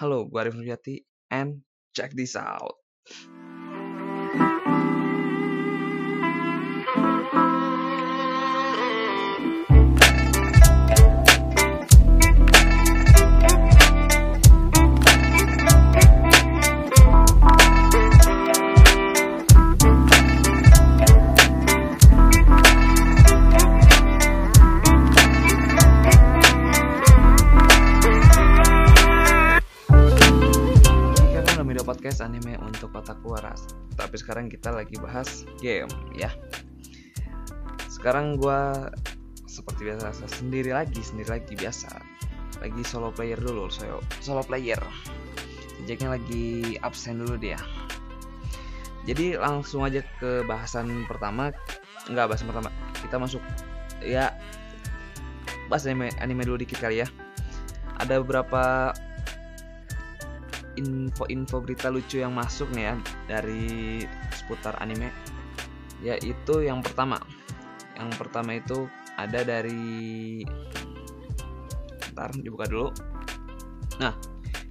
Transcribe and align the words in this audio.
Halo, 0.00 0.24
gue 0.24 0.40
Arif 0.40 0.56
Nurjati 0.56 1.04
and 1.28 1.60
check 1.92 2.16
this 2.16 2.32
out. 2.32 2.80
Sekarang 34.40 34.56
kita 34.56 34.72
lagi 34.72 34.96
bahas 35.04 35.44
game 35.60 35.92
ya. 36.16 36.32
Sekarang 37.92 38.40
gua 38.40 38.88
seperti 39.44 39.92
biasa 39.92 40.24
sendiri 40.32 40.72
lagi, 40.72 41.04
sendiri 41.04 41.28
lagi 41.28 41.52
biasa. 41.52 41.92
Lagi 42.64 42.80
solo 42.88 43.12
player 43.12 43.36
dulu, 43.36 43.68
saya 43.68 44.00
solo 44.24 44.40
player. 44.40 44.80
Jacknya 45.84 46.16
lagi 46.16 46.72
absen 46.80 47.20
dulu 47.20 47.36
dia. 47.36 47.60
Jadi 49.04 49.36
langsung 49.36 49.84
aja 49.84 50.00
ke 50.16 50.40
bahasan 50.48 51.04
pertama. 51.04 51.52
Enggak 52.08 52.32
bahasan 52.32 52.48
pertama. 52.48 52.72
Kita 52.96 53.20
masuk 53.20 53.44
ya 54.00 54.32
bahas 55.68 55.84
anime, 55.84 56.16
anime 56.16 56.48
dulu 56.48 56.64
dikit 56.64 56.80
kali 56.80 57.04
ya. 57.04 57.08
Ada 58.00 58.24
beberapa 58.24 58.96
info-info 60.78 61.62
berita 61.62 61.90
lucu 61.90 62.22
yang 62.22 62.34
masuk 62.34 62.70
nih 62.74 62.92
ya 62.92 62.94
dari 63.26 64.04
seputar 64.34 64.78
anime. 64.78 65.10
Yaitu 66.04 66.64
yang 66.64 66.84
pertama. 66.84 67.18
Yang 67.98 68.10
pertama 68.16 68.56
itu 68.56 68.88
ada 69.18 69.44
dari 69.44 70.42
ntar 72.14 72.32
dibuka 72.36 72.66
dulu. 72.66 72.88
Nah 74.00 74.14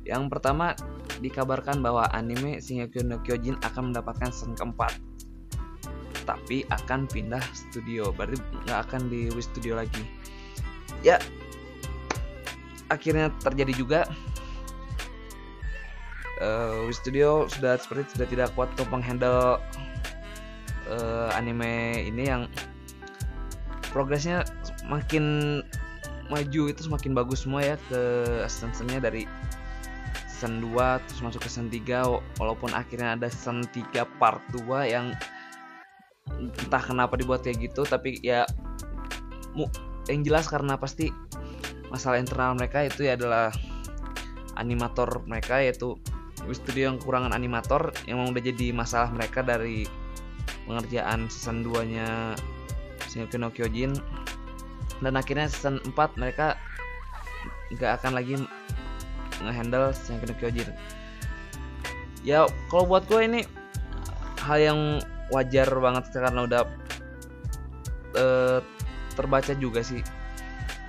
yang 0.08 0.28
pertama 0.28 0.74
dikabarkan 1.20 1.84
bahwa 1.84 2.08
anime 2.16 2.64
Shingeki 2.64 3.06
no 3.06 3.20
Kyojin 3.22 3.60
akan 3.62 3.92
mendapatkan 3.92 4.32
season 4.32 4.56
keempat 4.56 4.96
tapi 6.30 6.62
akan 6.70 7.10
pindah 7.10 7.42
studio. 7.58 8.14
Berarti 8.14 8.38
nggak 8.70 8.80
akan 8.86 9.10
di 9.10 9.34
Wii 9.34 9.46
Studio 9.46 9.74
lagi. 9.74 10.06
Ya 11.02 11.18
akhirnya 12.90 13.34
terjadi 13.42 13.74
juga 13.74 14.00
uh, 16.42 16.88
Wii 16.88 16.96
Studio 16.96 17.46
sudah 17.48 17.80
seperti 17.80 18.18
sudah 18.18 18.28
tidak 18.28 18.50
kuat 18.56 18.72
untuk 18.76 18.90
menghandle 18.92 19.60
uh, 20.90 21.30
anime 21.36 22.04
ini 22.04 22.24
yang 22.28 22.42
progresnya 23.94 24.46
makin 24.88 25.60
maju 26.30 26.62
itu 26.70 26.82
semakin 26.86 27.18
bagus 27.18 27.44
semua 27.46 27.66
ya 27.66 27.76
ke 27.90 28.02
season-seasonnya 28.46 29.02
dari 29.02 29.24
season 30.30 30.62
2 30.62 30.78
terus 31.10 31.20
masuk 31.26 31.42
ke 31.44 31.50
season 31.50 31.68
3 31.74 32.38
walaupun 32.38 32.72
akhirnya 32.72 33.18
ada 33.18 33.28
season 33.28 33.66
3 33.66 34.06
part 34.22 34.40
2 34.54 34.94
yang 34.94 35.12
entah 36.38 36.80
kenapa 36.80 37.18
dibuat 37.18 37.42
kayak 37.42 37.74
gitu 37.74 37.82
tapi 37.84 38.22
ya 38.22 38.46
yang 40.06 40.22
jelas 40.22 40.46
karena 40.46 40.78
pasti 40.78 41.10
masalah 41.90 42.22
internal 42.22 42.54
mereka 42.54 42.86
itu 42.86 43.10
ya 43.10 43.18
adalah 43.18 43.50
animator 44.56 45.26
mereka 45.26 45.58
yaitu 45.58 45.98
studio 46.56 46.90
yang 46.92 46.98
kekurangan 46.98 47.36
animator 47.36 47.92
yang 48.08 48.24
udah 48.26 48.42
jadi 48.42 48.72
masalah 48.72 49.12
mereka 49.12 49.44
dari 49.44 49.86
pengerjaan 50.66 51.28
season 51.28 51.66
2 51.66 51.92
nya 51.94 52.38
Shingeki 53.10 53.38
no 53.42 53.50
Kyojin. 53.50 53.98
Dan 55.00 55.14
akhirnya 55.16 55.50
season 55.50 55.82
4 55.82 56.22
mereka 56.22 56.56
nggak 57.74 58.02
akan 58.02 58.12
lagi 58.14 58.34
ngehandle 59.42 59.92
Shingeki 59.94 60.26
no 60.30 60.36
Kyojin. 60.38 60.70
Ya 62.22 62.46
kalau 62.68 62.86
buat 62.86 63.08
gue 63.08 63.22
ini 63.24 63.42
hal 64.44 64.60
yang 64.60 64.80
wajar 65.30 65.70
banget 65.70 66.10
karena 66.12 66.46
udah 66.46 66.62
uh, 68.18 68.60
terbaca 69.18 69.54
juga 69.58 69.82
sih. 69.82 70.06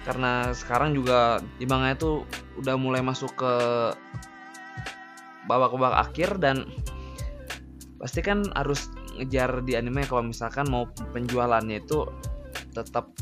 Karena 0.04 0.50
sekarang 0.56 0.96
juga 0.96 1.44
di 1.60 1.68
itu 1.68 2.24
udah 2.56 2.74
mulai 2.80 3.04
masuk 3.04 3.36
ke 3.36 3.52
babak-babak 5.48 6.10
akhir 6.10 6.40
dan 6.40 6.68
pasti 8.00 8.24
kan 8.24 8.44
harus 8.56 8.88
ngejar 9.20 9.60
di 9.64 9.76
anime 9.76 10.08
kalau 10.08 10.24
misalkan 10.24 10.64
mau 10.72 10.88
penjualannya 11.12 11.84
itu 11.84 12.08
tetap 12.72 13.12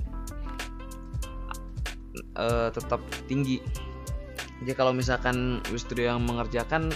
uh, 2.38 2.70
tetap 2.70 3.02
tinggi. 3.26 3.58
Jadi 4.62 4.72
kalau 4.74 4.90
misalkan 4.90 5.62
studio 5.78 6.14
yang 6.14 6.22
mengerjakan 6.26 6.90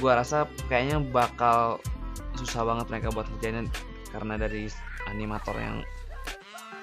gua 0.00 0.20
rasa 0.20 0.44
kayaknya 0.68 1.00
bakal 1.00 1.80
susah 2.36 2.64
banget 2.68 2.86
mereka 2.92 3.08
buat 3.16 3.24
ngerjainnya 3.32 3.72
karena 4.12 4.36
dari 4.36 4.68
animator 5.08 5.56
yang 5.56 5.80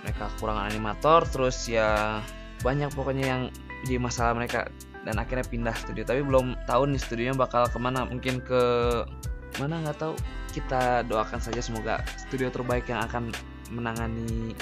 mereka 0.01 0.27
kurang 0.41 0.59
animator 0.59 1.23
terus 1.29 1.69
ya 1.69 2.19
banyak 2.65 2.89
pokoknya 2.91 3.25
yang 3.25 3.41
jadi 3.85 3.99
masalah 4.01 4.33
mereka 4.35 4.67
dan 5.03 5.19
akhirnya 5.19 5.45
pindah 5.47 5.75
studio. 5.75 6.03
Tapi 6.07 6.23
belum 6.23 6.55
tahu 6.67 6.89
nih 6.91 7.01
studionya 7.01 7.35
bakal 7.35 7.67
ke 7.67 7.79
mana. 7.79 8.07
Mungkin 8.07 8.43
ke 8.43 8.61
mana 9.59 9.83
nggak 9.83 9.99
tahu. 9.99 10.13
Kita 10.53 11.03
doakan 11.07 11.39
saja 11.41 11.59
semoga 11.59 12.01
studio 12.15 12.47
terbaik 12.49 12.87
yang 12.87 13.03
akan 13.03 13.33
menangani 13.73 14.53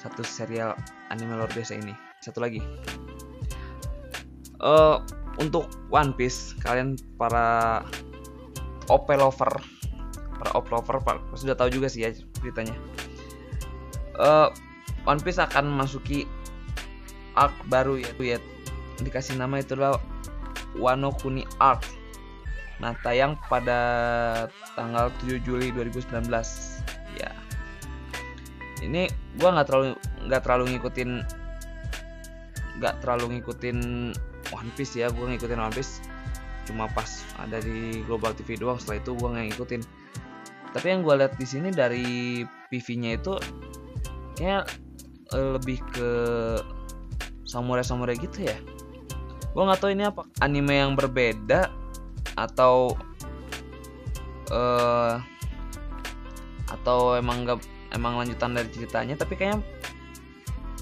satu 0.00 0.24
serial 0.24 0.76
anime 1.12 1.36
luar 1.36 1.50
biasa 1.52 1.76
ini. 1.76 1.92
Satu 2.20 2.40
lagi. 2.40 2.60
Uh, 4.60 5.00
untuk 5.40 5.72
One 5.88 6.12
Piece 6.12 6.52
kalian 6.60 7.00
para 7.16 7.80
OP 8.92 9.08
lover 9.16 9.48
para 10.36 10.50
OP 10.52 10.68
lover 10.68 11.00
sudah 11.32 11.56
tahu 11.56 11.72
juga 11.72 11.88
sih 11.88 12.04
ya 12.04 12.12
ceritanya. 12.40 12.76
Uh, 14.20 14.52
One 15.08 15.20
Piece 15.20 15.40
akan 15.40 15.68
memasuki 15.68 16.28
arc 17.38 17.54
baru 17.72 17.96
yaitu 17.96 18.36
ya 18.36 18.38
dikasih 19.04 19.36
nama 19.36 19.60
itu 19.60 19.74
adalah 19.76 19.98
Wano 20.78 21.10
Kuni 21.14 21.42
Arc. 21.58 21.82
Nah, 22.80 22.96
tayang 23.04 23.36
pada 23.52 23.78
tanggal 24.72 25.12
7 25.20 25.40
Juli 25.44 25.68
2019. 25.74 26.30
Ya. 27.18 27.30
Ini 28.80 29.12
gua 29.36 29.60
nggak 29.60 29.66
terlalu 29.68 29.88
nggak 30.24 30.42
terlalu 30.44 30.64
ngikutin 30.76 31.10
nggak 32.80 32.94
terlalu 33.04 33.36
ngikutin 33.36 33.78
One 34.56 34.70
Piece 34.72 34.96
ya, 34.96 35.12
gua 35.12 35.28
ngikutin 35.28 35.60
One 35.60 35.74
Piece 35.74 36.00
cuma 36.68 36.86
pas 36.92 37.26
ada 37.42 37.58
di 37.60 38.00
Global 38.08 38.32
TV 38.32 38.56
doang. 38.56 38.80
Setelah 38.80 39.04
itu 39.04 39.12
gua 39.18 39.36
nggak 39.36 39.46
ngikutin. 39.52 39.82
Tapi 40.72 40.86
yang 40.86 41.04
gua 41.04 41.20
lihat 41.20 41.36
di 41.36 41.44
sini 41.44 41.68
dari 41.74 42.40
PV-nya 42.72 43.20
itu 43.20 43.36
kayak 44.40 44.64
lebih 45.36 45.84
ke 45.92 46.10
samurai-samurai 47.44 48.14
gitu 48.18 48.46
ya 48.46 48.56
gue 49.50 49.62
nggak 49.62 49.80
tahu 49.82 49.90
ini 49.92 50.04
apa. 50.06 50.22
Anime 50.42 50.74
yang 50.78 50.94
berbeda 50.94 51.70
atau 52.38 52.94
uh, 54.50 55.18
atau 56.70 57.18
emang 57.18 57.46
nggak 57.46 57.58
emang 57.90 58.22
lanjutan 58.22 58.54
dari 58.54 58.70
ceritanya 58.70 59.18
tapi 59.18 59.34
kayaknya 59.34 59.66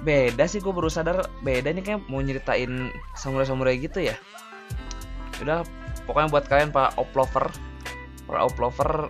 beda 0.05 0.45
sih 0.47 0.61
gue 0.63 0.71
baru 0.71 0.93
sadar 0.93 1.27
beda 1.43 1.73
nih 1.75 1.83
kayak 1.83 2.01
mau 2.07 2.21
nyeritain 2.21 2.93
samurai-samurai 3.17 3.81
gitu 3.81 4.05
ya. 4.05 4.17
Udah 5.41 5.65
pokoknya 6.05 6.29
buat 6.29 6.45
kalian 6.49 6.71
para 6.73 6.93
oplover 7.01 7.49
para 8.29 8.45
oplover 8.45 9.09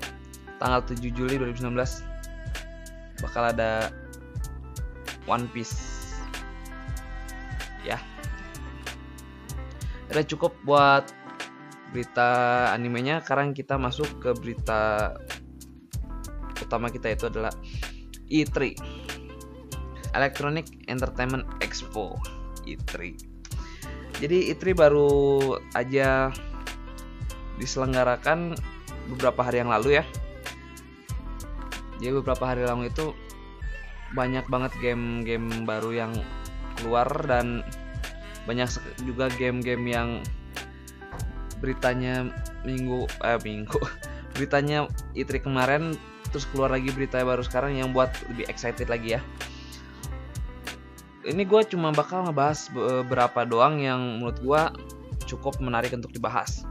tanggal 0.62 0.82
7 0.86 1.02
Juli 1.10 1.38
2019 1.38 1.74
bakal 3.22 3.50
ada 3.50 3.90
One 5.26 5.50
Piece 5.50 5.87
udah 10.08 10.24
cukup 10.24 10.52
buat 10.64 11.08
berita 11.92 12.28
animenya. 12.72 13.24
Sekarang 13.24 13.56
kita 13.56 13.80
masuk 13.80 14.08
ke 14.20 14.30
berita 14.36 15.12
utama 16.58 16.92
kita 16.92 17.08
itu 17.08 17.30
adalah 17.32 17.54
E3 18.28 18.76
Electronic 20.12 20.84
Entertainment 20.90 21.48
Expo 21.64 22.18
E3 22.68 23.28
jadi 24.18 24.50
E3 24.50 24.74
baru 24.74 25.10
aja 25.78 26.34
diselenggarakan 27.58 28.58
beberapa 29.14 29.46
hari 29.46 29.62
yang 29.62 29.70
lalu 29.70 30.02
ya. 30.02 30.04
Jadi 32.02 32.12
beberapa 32.18 32.44
hari 32.46 32.66
lalu 32.66 32.90
itu 32.90 33.14
banyak 34.14 34.46
banget 34.50 34.72
game-game 34.82 35.66
baru 35.66 35.90
yang 35.94 36.12
keluar 36.78 37.06
dan 37.26 37.62
banyak 38.48 38.68
juga 39.04 39.28
game-game 39.36 39.84
yang 39.92 40.08
beritanya 41.60 42.32
minggu 42.64 43.04
eh 43.20 43.36
minggu. 43.44 43.76
Beritanya 44.34 44.88
itri 45.12 45.44
kemarin 45.44 46.00
terus 46.32 46.48
keluar 46.48 46.72
lagi 46.72 46.88
berita 46.92 47.20
baru 47.20 47.44
sekarang 47.44 47.76
yang 47.76 47.92
buat 47.92 48.08
lebih 48.32 48.48
excited 48.48 48.88
lagi 48.88 49.20
ya. 49.20 49.22
Ini 51.28 51.44
gue 51.44 51.60
cuma 51.68 51.92
bakal 51.92 52.24
ngebahas 52.24 52.72
beberapa 52.72 53.44
doang 53.44 53.84
yang 53.84 54.00
menurut 54.16 54.38
gue 54.40 54.62
cukup 55.28 55.60
menarik 55.60 55.92
untuk 55.92 56.08
dibahas. 56.16 56.64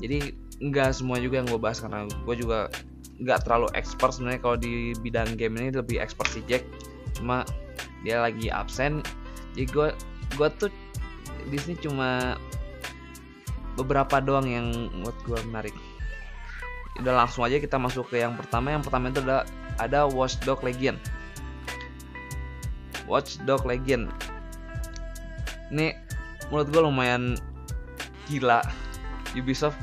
Jadi 0.00 0.32
nggak 0.64 0.96
semua 0.96 1.20
juga 1.20 1.44
yang 1.44 1.48
gue 1.50 1.60
bahas 1.60 1.84
karena 1.84 2.08
gue 2.08 2.36
juga 2.40 2.72
nggak 3.20 3.44
terlalu 3.44 3.68
expert 3.76 4.16
sebenarnya 4.16 4.40
kalau 4.40 4.56
di 4.56 4.96
bidang 5.04 5.36
game 5.36 5.60
ini 5.60 5.68
lebih 5.76 6.00
expert 6.00 6.30
si 6.32 6.40
Jack. 6.48 6.64
Cuma 7.18 7.44
dia 8.00 8.22
lagi 8.22 8.48
absen 8.48 9.04
jadi 9.52 9.66
gue 9.68 9.88
gue 10.36 10.48
tuh 10.58 10.70
di 11.48 11.56
sini 11.60 11.76
cuma 11.80 12.38
beberapa 13.76 14.20
doang 14.20 14.46
yang 14.48 14.66
buat 15.02 15.16
gue 15.24 15.38
menarik. 15.48 15.76
Udah 17.00 17.24
langsung 17.24 17.44
aja 17.44 17.56
kita 17.56 17.80
masuk 17.80 18.12
ke 18.12 18.20
yang 18.20 18.36
pertama. 18.36 18.72
Yang 18.72 18.88
pertama 18.88 19.08
itu 19.08 19.20
ada 19.24 19.48
ada 19.80 20.00
Watchdog 20.08 20.60
Legion. 20.60 21.00
Watchdog 23.08 23.64
Legion. 23.64 24.12
Ini 25.72 25.96
menurut 26.52 26.68
gue 26.68 26.82
lumayan 26.84 27.22
gila. 28.28 28.60
Ubisoft 29.32 29.80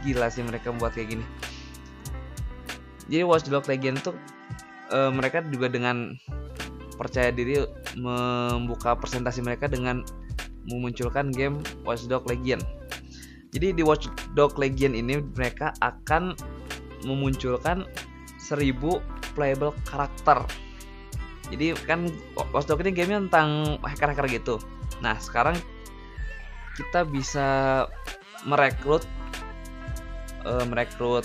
gila 0.00 0.32
sih 0.32 0.40
mereka 0.40 0.72
buat 0.72 0.96
kayak 0.96 1.16
gini. 1.16 1.26
Jadi 3.06 3.22
Watch 3.22 3.46
Dogs 3.46 3.70
Legion 3.70 3.96
tuh 4.02 4.18
uh, 4.90 5.10
mereka 5.14 5.42
juga 5.46 5.70
dengan 5.70 6.18
percaya 6.98 7.30
diri 7.30 7.62
membuka 7.96 8.92
presentasi 8.92 9.40
mereka 9.40 9.66
dengan 9.66 10.04
memunculkan 10.68 11.32
game 11.32 11.58
Watch 11.82 12.06
Dogs 12.06 12.28
Legion. 12.28 12.60
Jadi 13.56 13.72
di 13.72 13.82
Watch 13.82 14.12
Dogs 14.36 14.60
Legion 14.60 14.92
ini 14.92 15.18
mereka 15.34 15.72
akan 15.80 16.36
memunculkan 17.08 17.88
1000 18.36 18.76
playable 19.32 19.72
karakter. 19.88 20.44
Jadi 21.48 21.72
kan 21.88 22.10
Watch 22.52 22.68
Dogs 22.68 22.84
ini 22.84 22.92
gamenya 22.92 23.26
tentang 23.30 23.80
hacker-hacker 23.80 24.26
gitu. 24.28 24.60
Nah 25.00 25.16
sekarang 25.16 25.56
kita 26.76 27.08
bisa 27.08 27.48
merekrut 28.44 29.08
uh, 30.44 30.64
merekrut 30.68 31.24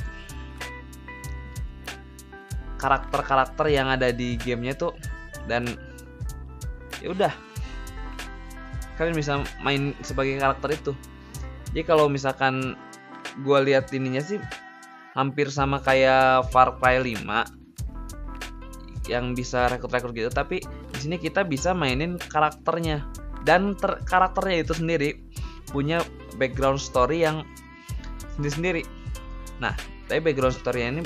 karakter-karakter 2.79 3.69
yang 3.69 3.91
ada 3.91 4.09
di 4.09 4.39
gamenya 4.39 4.73
tuh 4.73 4.95
dan 5.45 5.69
ya 7.01 7.11
udah. 7.11 7.33
Kalian 8.95 9.17
bisa 9.17 9.41
main 9.65 9.97
sebagai 10.05 10.37
karakter 10.37 10.77
itu. 10.77 10.93
Jadi 11.73 11.83
kalau 11.87 12.07
misalkan 12.07 12.77
gue 13.41 13.59
lihat 13.65 13.89
ininya 13.95 14.21
sih 14.21 14.37
hampir 15.17 15.49
sama 15.51 15.81
kayak 15.81 16.47
Far 16.53 16.77
Cry 16.79 17.01
5 17.01 19.09
yang 19.09 19.33
bisa 19.33 19.67
rekrut-rekrut 19.67 20.13
gitu. 20.13 20.29
Tapi 20.29 20.61
di 20.63 20.99
sini 20.99 21.17
kita 21.17 21.43
bisa 21.47 21.73
mainin 21.73 22.21
karakternya. 22.21 23.07
Dan 23.41 23.73
ter 23.73 23.97
karakternya 24.05 24.61
itu 24.61 24.77
sendiri 24.77 25.17
punya 25.73 26.05
background 26.37 26.77
story 26.77 27.25
yang 27.25 27.41
sendiri-sendiri. 28.37 28.85
Nah, 29.57 29.73
tapi 30.05 30.21
background 30.21 30.53
story 30.53 30.85
ini 30.85 31.01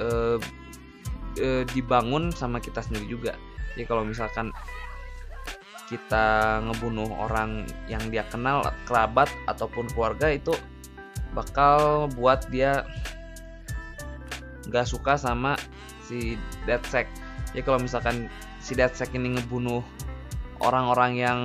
e, 0.00 0.06
e, 1.36 1.48
dibangun 1.76 2.32
sama 2.32 2.62
kita 2.62 2.80
sendiri 2.80 3.04
juga. 3.10 3.36
Jadi 3.76 3.84
kalau 3.84 4.04
misalkan 4.04 4.52
kita 5.92 6.58
ngebunuh 6.64 7.12
orang 7.20 7.68
yang 7.84 8.00
dia 8.08 8.24
kenal, 8.32 8.64
kerabat 8.88 9.28
ataupun 9.44 9.92
keluarga 9.92 10.32
itu 10.32 10.56
bakal 11.36 12.08
buat 12.16 12.48
dia 12.48 12.88
nggak 14.72 14.88
suka 14.88 15.20
sama 15.20 15.60
si 16.00 16.40
DeadSec. 16.64 17.04
Jadi 17.52 17.60
kalau 17.60 17.78
misalkan 17.84 18.32
si 18.64 18.72
DeadSec 18.72 19.12
ini 19.12 19.36
ngebunuh 19.36 19.84
orang-orang 20.64 21.12
yang 21.20 21.38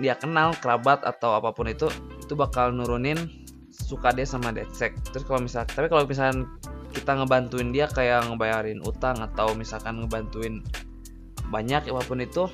dia 0.00 0.16
kenal, 0.16 0.56
kerabat 0.56 1.04
atau 1.04 1.36
apa 1.36 1.52
pun 1.52 1.68
itu, 1.68 1.92
itu 2.24 2.32
bakal 2.32 2.72
nurunin 2.72 3.28
suka 3.88 4.10
dia 4.12 4.26
sama 4.28 4.50
Deadsec 4.50 4.92
terus 5.14 5.24
kalau 5.24 5.40
misal 5.40 5.64
tapi 5.64 5.86
kalau 5.86 6.04
misalkan 6.04 6.50
kita 6.92 7.14
ngebantuin 7.14 7.70
dia 7.70 7.86
kayak 7.86 8.26
ngebayarin 8.26 8.82
utang 8.82 9.16
atau 9.22 9.54
misalkan 9.54 10.02
ngebantuin 10.02 10.60
banyak 11.48 11.88
apa 11.88 12.02
pun 12.04 12.20
itu 12.20 12.50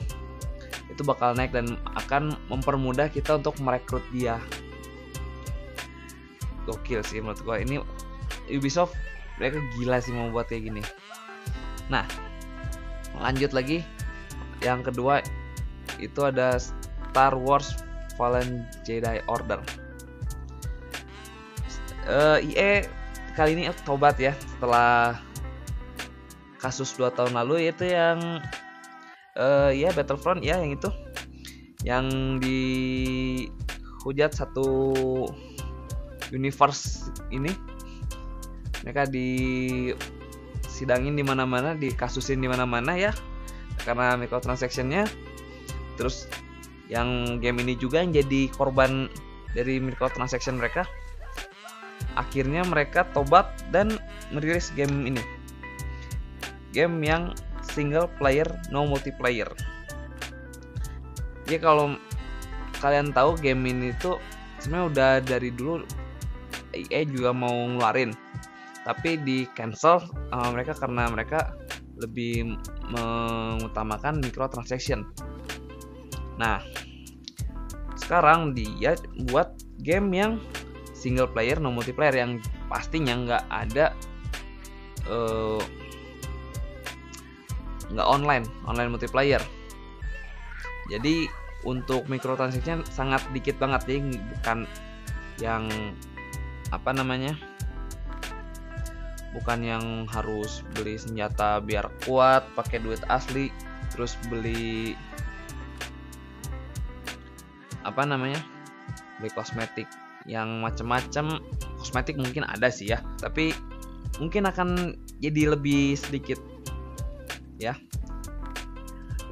itu 0.94 1.02
bakal 1.02 1.34
naik 1.34 1.50
dan 1.50 1.74
akan 1.98 2.38
mempermudah 2.46 3.10
kita 3.10 3.42
untuk 3.42 3.58
merekrut 3.58 4.06
dia. 4.14 4.38
Gokil 6.70 7.02
sih 7.02 7.18
menurut 7.18 7.42
gua. 7.42 7.58
Ini 7.58 7.82
Ubisoft 8.54 8.94
mereka 9.42 9.58
gila 9.74 9.98
sih 9.98 10.14
mau 10.14 10.30
buat 10.30 10.46
kayak 10.46 10.70
gini. 10.70 10.82
Nah 11.90 12.06
lanjut 13.18 13.50
lagi. 13.50 13.82
Yang 14.62 14.94
kedua 14.94 15.20
itu 15.98 16.20
ada 16.22 16.56
Star 16.56 17.34
Wars 17.34 17.74
Fallen 18.14 18.64
Jedi 18.86 19.18
Order. 19.26 19.60
Uh, 22.06 22.38
IE 22.38 22.86
kali 23.34 23.58
ini 23.58 23.66
tobat 23.82 24.14
ya 24.20 24.36
setelah 24.54 25.18
kasus 26.62 26.96
dua 26.96 27.12
tahun 27.12 27.36
lalu 27.36 27.68
yaitu 27.68 27.92
yang 27.92 28.40
uh, 29.38 29.70
ya 29.70 29.90
Battlefront 29.94 30.42
ya 30.42 30.58
yang 30.62 30.74
itu. 30.74 30.90
Yang 31.84 32.06
dihujat 32.42 34.32
satu 34.34 34.94
universe 36.32 37.12
ini. 37.28 37.52
Mereka 38.82 39.08
di 39.08 39.28
sidangin 40.68 41.16
di 41.16 41.24
mana-mana 41.24 41.76
dikasusin 41.76 42.40
di 42.40 42.48
mana-mana 42.48 42.96
ya. 42.96 43.12
Karena 43.84 44.16
microtransactionnya. 44.16 45.06
Terus 45.94 46.26
yang 46.90 47.40
game 47.40 47.62
ini 47.64 47.78
juga 47.78 48.02
yang 48.02 48.12
jadi 48.12 48.50
korban 48.52 49.08
dari 49.54 49.80
microtransaction 49.80 50.58
mereka. 50.58 50.84
Akhirnya 52.14 52.62
mereka 52.62 53.06
tobat 53.10 53.50
dan 53.74 53.98
merilis 54.30 54.70
game 54.74 55.06
ini. 55.08 55.22
Game 56.74 57.02
yang 57.06 57.34
single 57.74 58.06
player 58.22 58.46
no 58.70 58.86
multiplayer. 58.86 59.50
Jadi 61.44 61.58
kalau 61.58 61.98
kalian 62.78 63.10
tahu 63.10 63.34
game 63.42 63.66
ini 63.66 63.90
tuh 63.98 64.22
sebenarnya 64.62 64.86
udah 64.86 65.10
dari 65.26 65.50
dulu 65.50 65.82
EA 66.70 67.02
juga 67.04 67.34
mau 67.34 67.52
ngeluarin. 67.52 68.14
Tapi 68.86 69.18
di 69.20 69.48
cancel 69.50 69.98
uh, 70.30 70.48
mereka 70.54 70.78
karena 70.78 71.10
mereka 71.10 71.56
lebih 71.98 72.54
mengutamakan 72.94 74.22
microtransaction. 74.22 75.02
Nah 76.38 76.62
sekarang 77.98 78.52
dia 78.52 78.94
buat 79.30 79.56
game 79.80 80.12
yang 80.12 80.32
single 80.92 81.28
player 81.30 81.56
no 81.60 81.72
multiplayer 81.72 82.16
yang 82.24 82.40
pastinya 82.68 83.14
nggak 83.16 83.44
ada 83.48 83.86
uh, 85.08 85.60
nggak 87.94 88.08
online 88.08 88.44
online 88.66 88.90
multiplayer. 88.90 89.40
Jadi 90.92 91.30
untuk 91.64 92.04
microtransaction 92.12 92.84
sangat 92.92 93.24
dikit 93.32 93.56
banget 93.56 93.88
jadi 93.88 94.00
bukan 94.36 94.68
yang 95.40 95.66
apa 96.70 96.92
namanya 96.92 97.32
bukan 99.34 99.66
yang 99.66 99.84
harus 100.06 100.62
beli 100.78 100.94
senjata 100.94 101.58
biar 101.58 101.90
kuat 102.06 102.46
pakai 102.54 102.78
duit 102.78 103.02
asli 103.10 103.50
terus 103.90 104.14
beli 104.30 104.94
apa 107.82 108.06
namanya 108.06 108.38
beli 109.18 109.30
kosmetik 109.34 109.90
yang 110.24 110.62
macam-macam 110.62 111.42
kosmetik 111.82 112.16
mungkin 112.16 112.46
ada 112.46 112.70
sih 112.70 112.94
ya 112.94 113.02
tapi 113.18 113.50
mungkin 114.22 114.46
akan 114.46 114.94
jadi 115.18 115.58
lebih 115.58 115.98
sedikit 115.98 116.38
ya. 117.58 117.74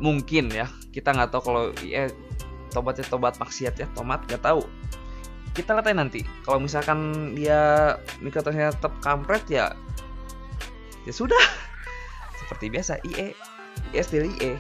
Mungkin 0.03 0.51
ya 0.51 0.67
kita 0.91 1.15
nggak 1.15 1.31
tahu 1.31 1.43
kalau 1.43 1.65
ya 1.83 2.11
tobatnya 2.73 3.07
tobat 3.07 3.37
maksiat 3.39 3.75
ya 3.79 3.87
tomat 3.93 4.25
nggak 4.27 4.43
tahu. 4.43 4.65
Kita 5.53 5.77
lihat 5.77 5.93
nanti. 5.93 6.25
Kalau 6.49 6.59
misalkan 6.65 7.33
dia 7.37 7.95
mikrotransaksinya 8.25 8.73
tetap 8.73 8.95
kampret 9.05 9.45
ya 9.53 9.77
ya 11.05 11.13
sudah. 11.13 11.41
Seperti 12.41 12.73
biasa 12.73 12.99
IE 13.05 13.37
IE 13.93 14.03
still 14.03 14.27
IE 14.27 14.57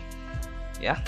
ya. 0.80 1.00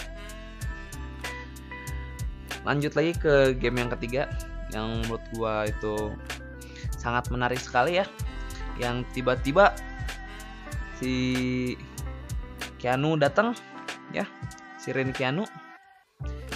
Lanjut 2.65 2.97
lagi 2.97 3.13
ke 3.13 3.53
game 3.61 3.85
yang 3.85 3.93
ketiga 3.93 4.33
yang 4.73 5.05
menurut 5.05 5.23
gua 5.37 5.69
itu 5.69 6.17
sangat 6.97 7.29
menarik 7.29 7.61
sekali 7.61 8.01
ya. 8.01 8.09
Yang 8.81 9.05
tiba-tiba 9.13 9.77
si 10.97 11.15
Keanu 12.85 13.17
datang 13.17 13.57
ya 14.13 14.29
si 14.77 14.93
Ren 14.93 15.17
Keanu 15.17 15.49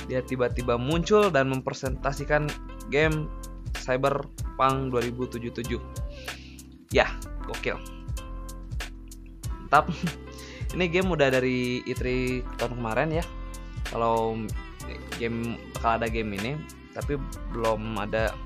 dia 0.04 0.20
tiba-tiba 0.20 0.76
muncul 0.76 1.32
dan 1.32 1.48
mempresentasikan 1.48 2.52
game 2.92 3.32
Cyberpunk 3.80 4.92
2077 4.92 5.80
ya 6.92 7.08
gokil. 7.48 7.80
Mantap. 9.64 9.88
Ini 10.76 10.84
game 10.92 11.08
udah 11.08 11.32
dari 11.32 11.80
E3 11.88 12.04
tahun 12.60 12.76
kemarin 12.76 13.08
ya. 13.08 13.24
Kalau 13.88 14.36
game 15.16 15.56
bakal 15.72 15.96
ada 15.96 16.08
game 16.12 16.36
ini 16.36 16.52
tapi 16.92 17.16
belum 17.56 17.96
ada 17.96 18.36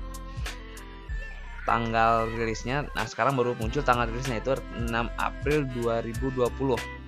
tanggal 1.67 2.31
rilisnya. 2.31 2.87
Nah 2.95 3.03
sekarang 3.03 3.35
baru 3.35 3.59
muncul 3.59 3.83
tanggal 3.83 4.07
rilisnya 4.07 4.39
itu 4.39 4.55
6 4.55 4.87
April 5.19 5.67
2020 5.75 7.02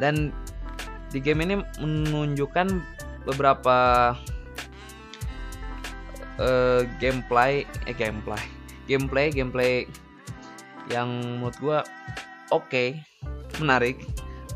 dan 0.00 0.32
di 1.12 1.20
game 1.20 1.44
ini 1.44 1.60
menunjukkan 1.80 2.68
beberapa 3.28 4.12
uh, 6.40 6.80
gameplay 6.98 7.68
eh 7.84 7.94
gameplay 7.94 8.40
gameplay 8.88 9.28
gameplay 9.28 9.72
yang 10.90 11.08
menurut 11.38 11.56
gua 11.60 11.78
oke 12.50 12.68
okay, 12.68 12.88
menarik. 13.60 14.02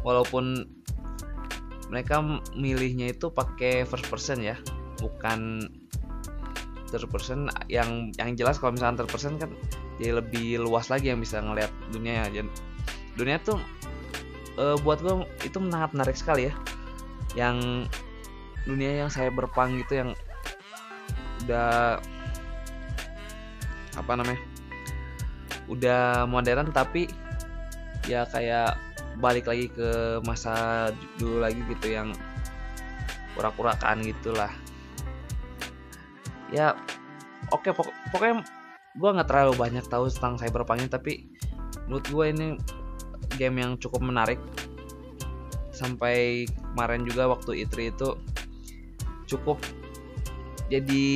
Walaupun 0.07 0.67
mereka 1.91 2.23
milihnya 2.55 3.11
itu 3.11 3.31
pakai 3.31 3.87
first 3.87 4.07
person 4.07 4.43
ya 4.43 4.55
bukan 5.03 5.67
third 6.91 7.11
person. 7.11 7.51
Yang 7.67 8.15
yang 8.19 8.31
jelas 8.39 8.63
kalau 8.63 8.75
misalnya 8.75 9.03
third 9.03 9.11
person 9.11 9.35
kan 9.39 9.51
jadi 9.99 10.23
lebih 10.23 10.63
luas 10.63 10.91
lagi 10.93 11.11
yang 11.11 11.19
bisa 11.19 11.43
ngelihat 11.43 11.73
dunia. 11.91 12.27
Ya 12.31 12.47
dunia 13.19 13.43
tuh 13.43 13.59
uh, 14.59 14.77
buat 14.81 15.01
gue 15.01 15.25
itu 15.45 15.57
sangat 15.57 15.91
menarik 15.93 16.17
sekali 16.17 16.49
ya. 16.51 16.55
Yang 17.37 17.89
dunia 18.67 19.07
yang 19.07 19.11
saya 19.13 19.31
berpang 19.31 19.79
gitu 19.79 20.03
yang 20.03 20.11
udah 21.47 22.03
apa 23.97 24.13
namanya 24.13 24.43
udah 25.71 26.27
modern 26.27 26.75
tapi 26.75 27.07
ya 28.11 28.27
kayak 28.29 28.75
balik 29.23 29.49
lagi 29.49 29.73
ke 29.73 30.21
masa 30.27 30.91
dulu 31.17 31.41
lagi 31.41 31.63
gitu 31.71 31.87
yang 31.95 32.13
pura-purakan 33.33 34.05
gitulah. 34.05 34.53
Ya 36.53 36.77
oke 37.51 37.71
okay, 37.71 37.73
pok 37.75 37.89
pokoknya 38.13 38.43
gue 38.97 39.11
nggak 39.13 39.29
terlalu 39.29 39.53
banyak 39.57 39.85
tahu 39.87 40.09
tentang 40.09 40.41
cyberpunk 40.41 40.81
ini 40.81 40.91
tapi 40.91 41.13
menurut 41.87 42.07
gue 42.09 42.25
ini 42.33 42.47
game 43.37 43.63
yang 43.63 43.73
cukup 43.77 44.01
menarik. 44.03 44.41
Sampai 45.71 46.49
kemarin 46.73 47.05
juga 47.05 47.29
waktu 47.29 47.69
E3 47.69 47.93
itu 47.93 48.17
cukup 49.29 49.61
jadi 50.73 51.07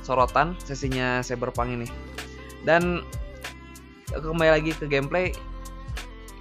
sorotan 0.00 0.54
sesinya 0.62 1.20
Cyberpunk 1.20 1.74
ini. 1.74 1.88
Dan 2.62 3.02
kembali 4.14 4.50
lagi 4.62 4.70
ke 4.72 4.86
gameplay 4.86 5.34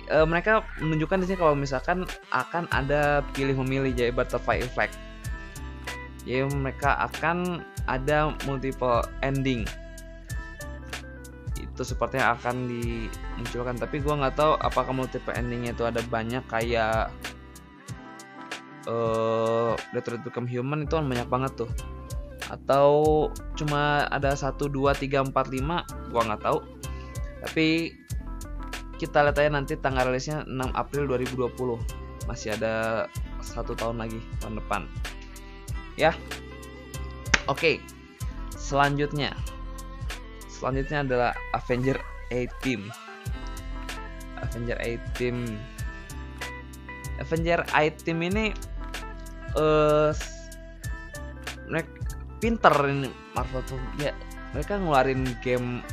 e, 0.08 0.18
mereka 0.24 0.62
menunjukkan 0.80 1.26
di 1.26 1.26
sini 1.28 1.38
kalau 1.42 1.58
misalkan 1.58 2.06
akan 2.30 2.70
ada 2.70 3.26
pilih 3.34 3.58
memilih 3.66 3.92
jadi 3.92 4.14
butterfly 4.14 4.62
effect. 4.62 4.94
Jadi 6.26 6.46
mereka 6.54 6.98
akan 7.10 7.62
ada 7.86 8.34
multiple 8.50 9.06
ending 9.22 9.66
itu 11.76 11.84
sepertinya 11.84 12.40
akan 12.40 12.72
dimunculkan. 12.72 13.76
Tapi 13.76 14.00
gue 14.00 14.14
nggak 14.16 14.40
tahu 14.40 14.56
apakah 14.64 14.96
multiple 14.96 15.36
endingnya 15.36 15.76
itu 15.76 15.84
ada 15.84 16.00
banyak 16.08 16.48
kayak 16.48 17.12
uh, 18.88 19.76
Detroit 19.92 20.24
Become 20.24 20.48
Human 20.48 20.88
itu 20.88 20.96
kan 20.96 21.06
banyak 21.06 21.28
banget 21.28 21.52
tuh. 21.60 21.70
Atau 22.48 22.88
cuma 23.60 24.08
ada 24.08 24.32
satu 24.40 24.72
dua 24.72 24.96
tiga 24.96 25.20
empat 25.20 25.52
lima 25.52 25.84
gua 26.16 26.24
nggak 26.32 26.42
tahu. 26.48 26.64
Tapi 27.44 27.68
kita 28.96 29.28
lihat 29.28 29.36
aja 29.36 29.52
nanti 29.52 29.76
tanggal 29.76 30.08
rilisnya 30.08 30.48
6 30.48 30.72
April 30.72 31.04
2020 31.12 32.32
masih 32.32 32.56
ada 32.56 33.06
satu 33.44 33.76
tahun 33.76 34.00
lagi 34.00 34.24
tahun 34.40 34.64
depan. 34.64 34.82
Ya. 36.00 36.16
Oke. 37.52 37.84
Selanjutnya 38.56 39.36
selanjutnya 40.66 41.06
adalah 41.06 41.32
Avenger 41.54 42.02
A 42.34 42.50
Team. 42.66 42.90
Avenger 44.42 44.82
A 44.82 44.98
Team. 45.14 45.46
Avenger 47.22 47.62
A 47.70 47.86
Team 47.94 48.18
ini 48.26 48.50
uh, 49.54 50.10
mereka 51.70 51.94
pinter 52.42 52.74
ini 52.90 53.14
Marvel 53.38 53.62
tuh. 53.70 53.78
Ya 54.02 54.10
mereka 54.58 54.82
ngeluarin 54.82 55.38
game 55.46 55.86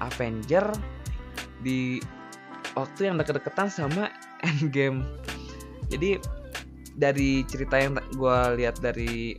Avenger 0.00 0.72
di 1.60 2.00
waktu 2.72 3.12
yang 3.12 3.20
deket-deketan 3.20 3.68
sama 3.68 4.08
Endgame. 4.48 5.04
Jadi 5.92 6.16
dari 6.96 7.44
cerita 7.44 7.76
yang 7.76 8.00
gue 8.16 8.38
lihat 8.56 8.80
dari 8.80 9.36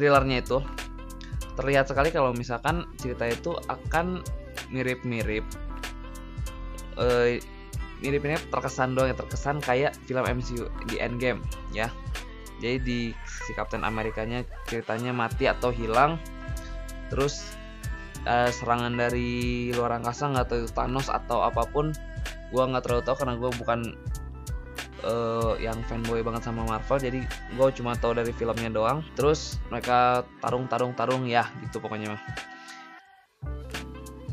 thrillernya 0.00 0.40
itu 0.40 0.64
terlihat 1.56 1.88
sekali 1.88 2.12
kalau 2.12 2.36
misalkan 2.36 2.84
cerita 3.00 3.26
itu 3.26 3.56
akan 3.66 4.20
mirip-mirip 4.68 5.44
uh, 7.00 7.36
mirip-mirip 8.04 8.40
terkesan 8.52 8.92
doang 8.92 9.08
ya 9.12 9.16
terkesan 9.16 9.56
kayak 9.64 9.96
film 10.04 10.24
MCU 10.24 10.68
di 10.88 11.00
Endgame 11.00 11.40
ya. 11.72 11.88
Jadi 12.60 12.76
di 12.80 13.00
si 13.44 13.52
Captain 13.52 13.84
Amerikanya 13.84 14.44
ceritanya 14.64 15.12
mati 15.12 15.44
atau 15.44 15.68
hilang 15.68 16.16
terus 17.12 17.56
uh, 18.24 18.50
serangan 18.50 18.96
dari 18.96 19.70
luar 19.72 20.00
angkasa 20.00 20.32
nggak 20.32 20.46
tahu 20.48 20.64
Thanos 20.72 21.08
atau 21.12 21.44
apa 21.44 21.68
pun 21.68 21.92
gua 22.50 22.68
nggak 22.68 22.84
terlalu 22.88 23.02
tahu 23.04 23.16
karena 23.20 23.34
gue 23.36 23.50
bukan 23.60 23.80
uh, 25.06 25.54
yang 25.62 25.78
fanboy 25.86 26.20
banget 26.20 26.50
sama 26.50 26.66
Marvel 26.66 26.98
jadi 26.98 27.20
gue 27.54 27.68
cuma 27.78 27.94
tahu 27.94 28.18
dari 28.18 28.34
filmnya 28.34 28.68
doang. 28.68 29.06
Terus 29.14 29.62
mereka 29.70 30.26
tarung 30.42 30.66
tarung 30.66 30.92
tarung 30.98 31.24
ya 31.24 31.46
gitu 31.62 31.78
pokoknya 31.78 32.18
mah. 32.18 32.22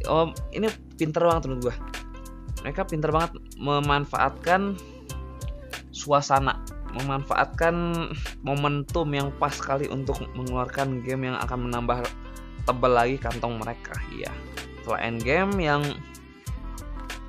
Oh 0.10 0.34
ini 0.52 0.68
pinter 1.00 1.24
banget 1.24 1.48
menurut 1.48 1.72
gue 1.72 1.76
mereka 2.64 2.88
pinter 2.88 3.12
banget 3.12 3.36
memanfaatkan 3.60 4.80
suasana 5.92 6.64
memanfaatkan 6.96 7.76
momentum 8.46 9.08
yang 9.12 9.30
pas 9.36 9.52
sekali 9.52 9.90
untuk 9.92 10.24
mengeluarkan 10.34 11.04
game 11.04 11.28
yang 11.34 11.38
akan 11.44 11.70
menambah 11.70 12.06
tebal 12.64 12.94
lagi 12.96 13.20
kantong 13.20 13.60
mereka 13.60 13.94
iya. 14.16 14.32
Setelah 14.84 15.00
end 15.04 15.20
game 15.26 15.54
yang 15.60 15.82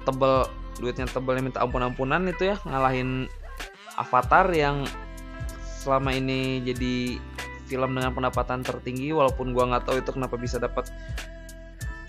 tebel 0.04 0.46
duitnya 0.78 1.06
tebalnya 1.06 1.50
minta 1.50 1.60
ampun-ampunan 1.62 2.26
itu 2.26 2.54
ya 2.54 2.56
ngalahin 2.66 3.30
Avatar 3.94 4.50
yang 4.50 4.82
selama 5.84 6.10
ini 6.16 6.64
jadi 6.64 7.20
film 7.70 7.96
dengan 7.96 8.12
pendapatan 8.12 8.60
tertinggi 8.64 9.14
walaupun 9.14 9.54
gua 9.54 9.70
nggak 9.70 9.84
tahu 9.86 9.96
itu 10.02 10.10
kenapa 10.12 10.36
bisa 10.36 10.58
dapat 10.58 10.90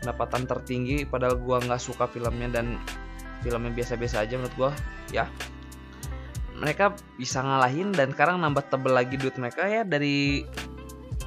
pendapatan 0.01 0.45
tertinggi 0.49 1.05
padahal 1.05 1.37
gua 1.39 1.61
nggak 1.61 1.81
suka 1.81 2.09
filmnya 2.09 2.49
dan 2.51 2.79
filmnya 3.45 3.71
biasa-biasa 3.73 4.25
aja 4.25 4.41
menurut 4.41 4.55
gua 4.57 4.71
ya. 5.13 5.29
Mereka 6.55 6.95
bisa 7.19 7.43
ngalahin 7.43 7.91
dan 7.91 8.15
sekarang 8.15 8.39
nambah 8.39 8.71
tebel 8.71 8.95
lagi 8.95 9.19
duit 9.19 9.35
mereka 9.35 9.67
ya 9.67 9.83
dari 9.83 10.47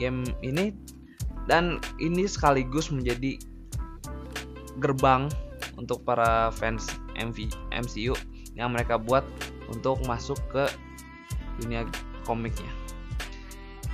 game 0.00 0.24
ini. 0.40 0.72
Dan 1.48 1.80
ini 2.00 2.28
sekaligus 2.28 2.92
menjadi 2.92 3.40
gerbang 4.80 5.28
untuk 5.76 6.04
para 6.04 6.52
fans 6.52 6.88
MV, 7.18 7.50
MCU 7.74 8.14
yang 8.54 8.70
mereka 8.74 8.96
buat 8.96 9.26
untuk 9.68 10.00
masuk 10.06 10.38
ke 10.50 10.64
dunia 11.60 11.84
komiknya. 12.22 12.70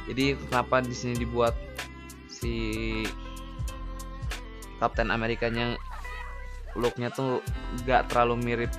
Jadi 0.05 0.37
kenapa 0.37 0.85
di 0.85 0.93
sini 0.93 1.17
dibuat 1.17 1.57
si 2.29 2.55
Captain 4.77 5.09
Amerikanya 5.09 5.81
looknya 6.77 7.09
tuh 7.09 7.41
gak 7.87 8.13
terlalu 8.13 8.37
mirip 8.43 8.73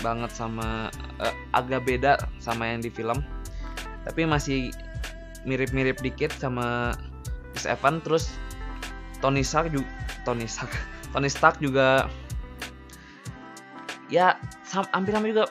banget 0.00 0.32
sama 0.32 0.88
uh, 1.20 1.34
agak 1.56 1.84
beda 1.86 2.18
sama 2.42 2.68
yang 2.68 2.80
di 2.84 2.90
film 2.92 3.24
tapi 4.04 4.28
masih 4.28 4.72
mirip-mirip 5.46 6.00
dikit 6.02 6.34
sama 6.36 6.92
Chris 7.54 7.68
Evans 7.68 8.00
terus 8.04 8.24
Tony 9.22 9.40
Stark 9.40 9.72
juga 9.72 9.88
Tony 10.26 10.44
Stark 10.44 10.72
Tony 11.14 11.30
Stark 11.30 11.56
juga 11.62 12.10
ya 14.06 14.38
hampir-hampir 14.70 15.34
juga 15.34 15.50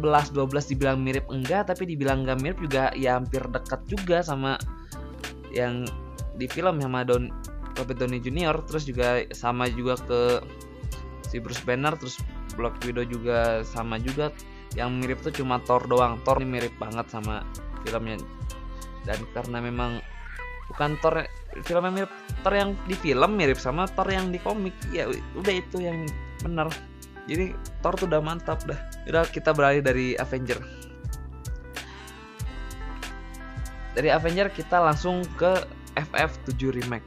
11 0.00 0.36
12 0.36 0.72
dibilang 0.76 0.98
mirip 1.00 1.24
enggak 1.32 1.72
tapi 1.72 1.88
dibilang 1.88 2.24
enggak 2.24 2.38
mirip 2.44 2.58
juga 2.60 2.92
ya 2.92 3.16
hampir 3.16 3.40
dekat 3.48 3.80
juga 3.88 4.20
sama 4.20 4.60
yang 5.52 5.88
di 6.36 6.44
film 6.48 6.80
sama 6.80 7.04
Don 7.04 7.32
Robert 7.76 7.96
Downey 7.96 8.20
Jr. 8.20 8.56
terus 8.68 8.84
juga 8.84 9.24
sama 9.32 9.68
juga 9.72 9.96
ke 10.04 10.20
si 11.32 11.40
Bruce 11.40 11.64
Banner 11.64 11.96
terus 11.96 12.20
Black 12.54 12.76
Widow 12.84 13.04
juga 13.08 13.64
sama 13.64 13.96
juga. 13.96 14.30
Yang 14.72 14.90
mirip 15.04 15.18
tuh 15.20 15.32
cuma 15.32 15.60
Thor 15.64 15.84
doang. 15.84 16.20
Thor 16.24 16.40
ini 16.40 16.60
mirip 16.60 16.74
banget 16.76 17.08
sama 17.08 17.44
filmnya. 17.84 18.20
Dan 19.04 19.18
karena 19.32 19.58
memang 19.60 20.00
bukan 20.68 20.96
Thor 21.00 21.24
film 21.64 21.82
yang 21.88 21.94
mirip 21.96 22.12
Thor 22.40 22.54
yang 22.56 22.70
di 22.88 22.96
film 22.96 23.30
mirip 23.36 23.58
sama 23.60 23.88
Thor 23.88 24.08
yang 24.08 24.32
di 24.32 24.40
komik. 24.40 24.76
Ya 24.92 25.08
udah 25.36 25.54
itu 25.54 25.80
yang 25.80 26.08
benar 26.40 26.68
jadi 27.30 27.54
Thor 27.82 27.94
tuh 27.94 28.10
udah 28.10 28.22
mantap 28.22 28.66
dah. 28.66 28.78
Udah 29.06 29.22
kita 29.30 29.54
beralih 29.54 29.82
dari 29.82 30.18
Avenger. 30.18 30.58
Dari 33.92 34.08
Avenger 34.10 34.50
kita 34.50 34.82
langsung 34.82 35.22
ke 35.38 35.62
FF7 35.94 36.72
remake. 36.82 37.06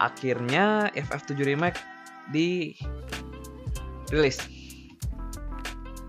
Akhirnya 0.00 0.90
FF7 0.96 1.46
remake 1.46 1.78
di 2.34 2.74
rilis. 4.10 4.40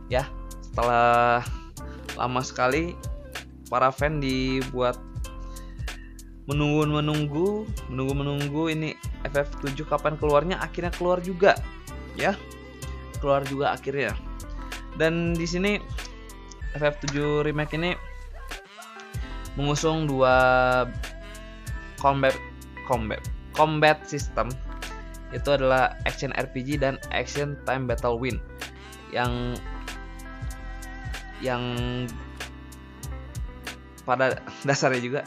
Ya 0.10 0.26
setelah 0.64 1.46
lama 2.18 2.42
sekali 2.42 2.98
para 3.70 3.94
fan 3.94 4.18
dibuat 4.22 4.98
menunggu 6.50 6.90
menunggu 6.90 7.48
menunggu 7.88 8.14
menunggu 8.18 8.64
ini 8.68 8.90
FF7 9.30 9.78
kapan 9.86 10.18
keluarnya 10.18 10.58
akhirnya 10.58 10.90
keluar 10.90 11.22
juga. 11.22 11.54
Ya 12.18 12.34
keluar 13.24 13.48
juga 13.48 13.72
akhirnya. 13.72 14.12
Dan 15.00 15.32
di 15.32 15.48
sini 15.48 15.80
FF7 16.76 17.48
remake 17.48 17.80
ini 17.80 17.96
mengusung 19.56 20.10
dua 20.12 20.36
combat 22.04 22.36
combat 22.84 23.24
combat 23.56 24.04
system. 24.04 24.52
Itu 25.32 25.56
adalah 25.56 25.96
action 26.04 26.36
RPG 26.36 26.84
dan 26.84 27.00
action 27.16 27.56
time 27.64 27.88
battle 27.88 28.20
win. 28.20 28.44
Yang 29.16 29.56
yang 31.40 31.64
pada 34.04 34.36
dasarnya 34.68 35.00
juga 35.00 35.22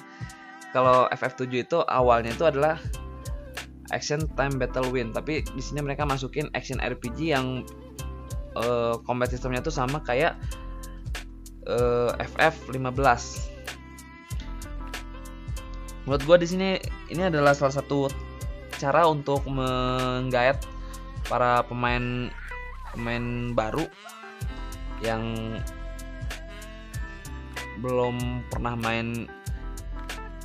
kalau 0.77 1.09
FF7 1.09 1.49
itu 1.65 1.81
awalnya 1.89 2.37
itu 2.37 2.45
adalah 2.45 2.77
action 3.95 4.27
time 4.37 4.61
battle 4.61 4.91
win. 4.91 5.11
Tapi 5.15 5.43
di 5.43 5.63
sini 5.63 5.83
mereka 5.83 6.05
masukin 6.05 6.51
action 6.55 6.79
RPG 6.83 7.33
yang 7.35 7.65
uh, 8.57 8.95
combat 9.05 9.29
sistemnya 9.29 9.61
itu 9.61 9.71
sama 9.71 10.01
kayak 10.01 10.41
uh, 11.69 12.11
FF15 12.17 12.89
menurut 16.07 16.23
gue 16.23 16.37
di 16.43 16.49
sini 16.49 16.69
ini 17.11 17.23
adalah 17.27 17.53
salah 17.53 17.75
satu 17.77 18.09
cara 18.79 19.05
untuk 19.11 19.45
menggait 19.49 20.57
para 21.27 21.67
pemain 21.67 22.31
pemain 22.95 23.53
baru 23.53 23.85
yang 25.03 25.23
belum 27.83 28.47
pernah 28.49 28.73
main 28.79 29.29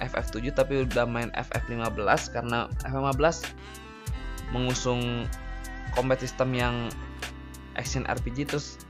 FF7 0.02 0.52
tapi 0.52 0.84
udah 0.84 1.06
main 1.06 1.30
FF15 1.38 2.34
karena 2.34 2.68
FF15 2.84 3.46
mengusung 4.52 5.30
combat 5.94 6.20
system 6.20 6.52
yang 6.58 6.76
action 7.76 8.04
RPG 8.08 8.52
terus 8.52 8.82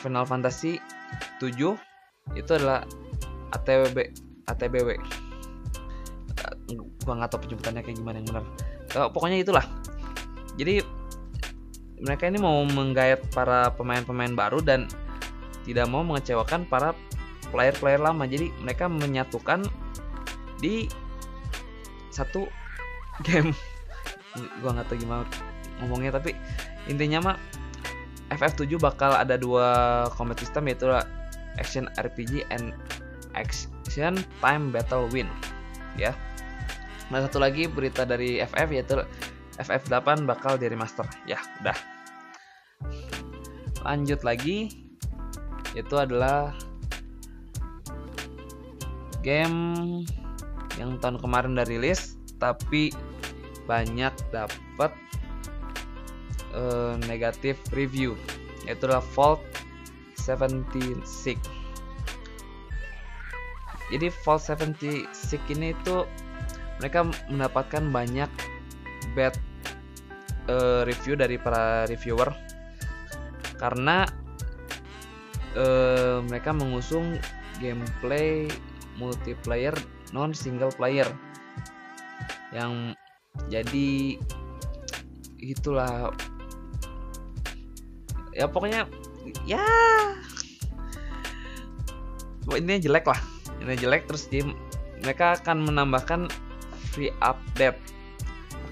Final 0.00 0.24
Fantasy 0.24 0.78
7 1.42 1.56
itu 2.38 2.50
adalah 2.54 2.86
ATBB 3.54 4.14
ATBW 4.46 4.88
gua 7.04 7.14
nggak 7.18 7.30
tahu 7.32 7.40
penyebutannya 7.48 7.82
kayak 7.82 7.98
gimana 7.98 8.16
yang 8.22 8.28
benar. 8.30 8.44
Pokoknya 9.10 9.38
itulah. 9.40 9.64
Jadi 10.54 10.82
mereka 12.00 12.24
ini 12.28 12.38
mau 12.40 12.64
menggait 12.64 13.20
para 13.34 13.72
pemain-pemain 13.76 14.32
baru 14.32 14.62
dan 14.64 14.88
tidak 15.68 15.86
mau 15.90 16.00
mengecewakan 16.06 16.64
para 16.66 16.96
player-player 17.52 18.00
lama. 18.00 18.24
Jadi 18.24 18.52
mereka 18.60 18.88
menyatukan 18.88 19.66
di 20.60 20.88
satu 22.12 22.46
game. 23.26 23.52
Gua 24.62 24.76
nggak 24.76 24.86
tahu 24.90 24.98
gimana 25.02 25.26
ngomongnya 25.80 26.20
tapi 26.20 26.36
intinya 26.92 27.32
mah 27.32 27.36
FF7 28.30 28.78
bakal 28.78 29.10
ada 29.14 29.34
dua 29.34 30.06
combat 30.14 30.38
system 30.38 30.70
yaitu 30.70 30.86
action 31.58 31.90
RPG 31.98 32.46
and 32.54 32.70
action 33.34 34.14
time 34.38 34.70
battle 34.70 35.10
win. 35.10 35.26
Ya. 35.98 36.14
Nah 37.10 37.26
satu 37.26 37.42
lagi 37.42 37.66
berita 37.66 38.06
dari 38.06 38.38
FF 38.38 38.68
yaitu 38.70 39.02
FF8 39.58 40.24
bakal 40.24 40.54
di 40.56 40.70
remaster. 40.70 41.04
Ya 41.26 41.42
udah. 41.60 41.76
Lanjut 43.82 44.22
lagi 44.22 44.70
itu 45.74 45.94
adalah 45.94 46.54
game 49.20 50.02
yang 50.78 50.96
tahun 50.98 51.20
kemarin 51.20 51.58
udah 51.58 51.68
rilis 51.68 52.16
tapi 52.40 52.94
banyak 53.68 54.14
dapat 54.32 54.90
uh, 56.54 56.94
negatif 57.06 57.58
review 57.74 58.14
yaitu 58.68 58.86
adalah 58.86 59.04
Vault 59.16 59.40
76 60.16 61.02
jadi 63.90 64.06
Vault 64.22 64.42
76 64.46 65.10
ini 65.50 65.74
itu 65.74 66.06
mereka 66.78 67.04
mendapatkan 67.28 67.82
banyak 67.90 68.30
bad 69.12 69.34
uh, 70.46 70.86
review 70.86 71.18
dari 71.18 71.36
para 71.36 71.84
reviewer. 71.90 72.30
Karena 73.58 74.06
uh, 75.58 76.22
mereka 76.24 76.54
mengusung 76.54 77.18
gameplay 77.58 78.48
multiplayer 78.96 79.74
non 80.14 80.32
single 80.32 80.72
player. 80.72 81.10
Yang 82.54 82.96
jadi 83.50 84.16
itulah 85.42 86.14
ya 88.40 88.48
pokoknya 88.48 88.88
ya 89.44 89.60
ini 92.56 92.80
jelek 92.80 93.04
lah 93.04 93.20
ini 93.60 93.76
jelek 93.76 94.08
terus 94.08 94.24
dia 94.32 94.48
mereka 95.04 95.36
akan 95.36 95.68
menambahkan 95.68 96.32
free 96.96 97.12
update 97.20 97.76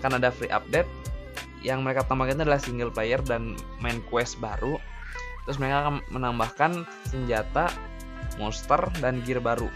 akan 0.00 0.16
ada 0.16 0.32
free 0.32 0.48
update 0.48 0.88
yang 1.60 1.84
mereka 1.84 2.06
tambahkan 2.08 2.40
adalah 2.40 2.56
single 2.56 2.88
player 2.88 3.20
dan 3.28 3.52
main 3.84 4.00
quest 4.08 4.40
baru 4.40 4.80
terus 5.44 5.60
mereka 5.60 5.84
akan 5.84 5.94
menambahkan 6.16 6.88
senjata 7.12 7.68
monster 8.40 8.80
dan 9.04 9.20
gear 9.28 9.44
baru 9.44 9.68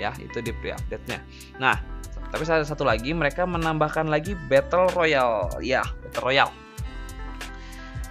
ya 0.00 0.16
itu 0.20 0.40
di 0.40 0.52
pre-update-nya. 0.54 1.18
Nah, 1.60 1.76
tapi 2.30 2.46
satu 2.46 2.88
lagi 2.88 3.12
mereka 3.12 3.44
menambahkan 3.44 4.08
lagi 4.08 4.32
Battle 4.48 4.88
Royale. 4.96 5.60
Ya, 5.60 5.84
Battle 5.84 6.24
Royale. 6.24 6.54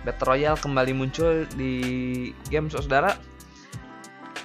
Battle 0.07 0.27
Royale 0.31 0.59
kembali 0.59 0.93
muncul 0.95 1.43
di 1.59 1.73
game 2.47 2.71
saudara. 2.71 3.15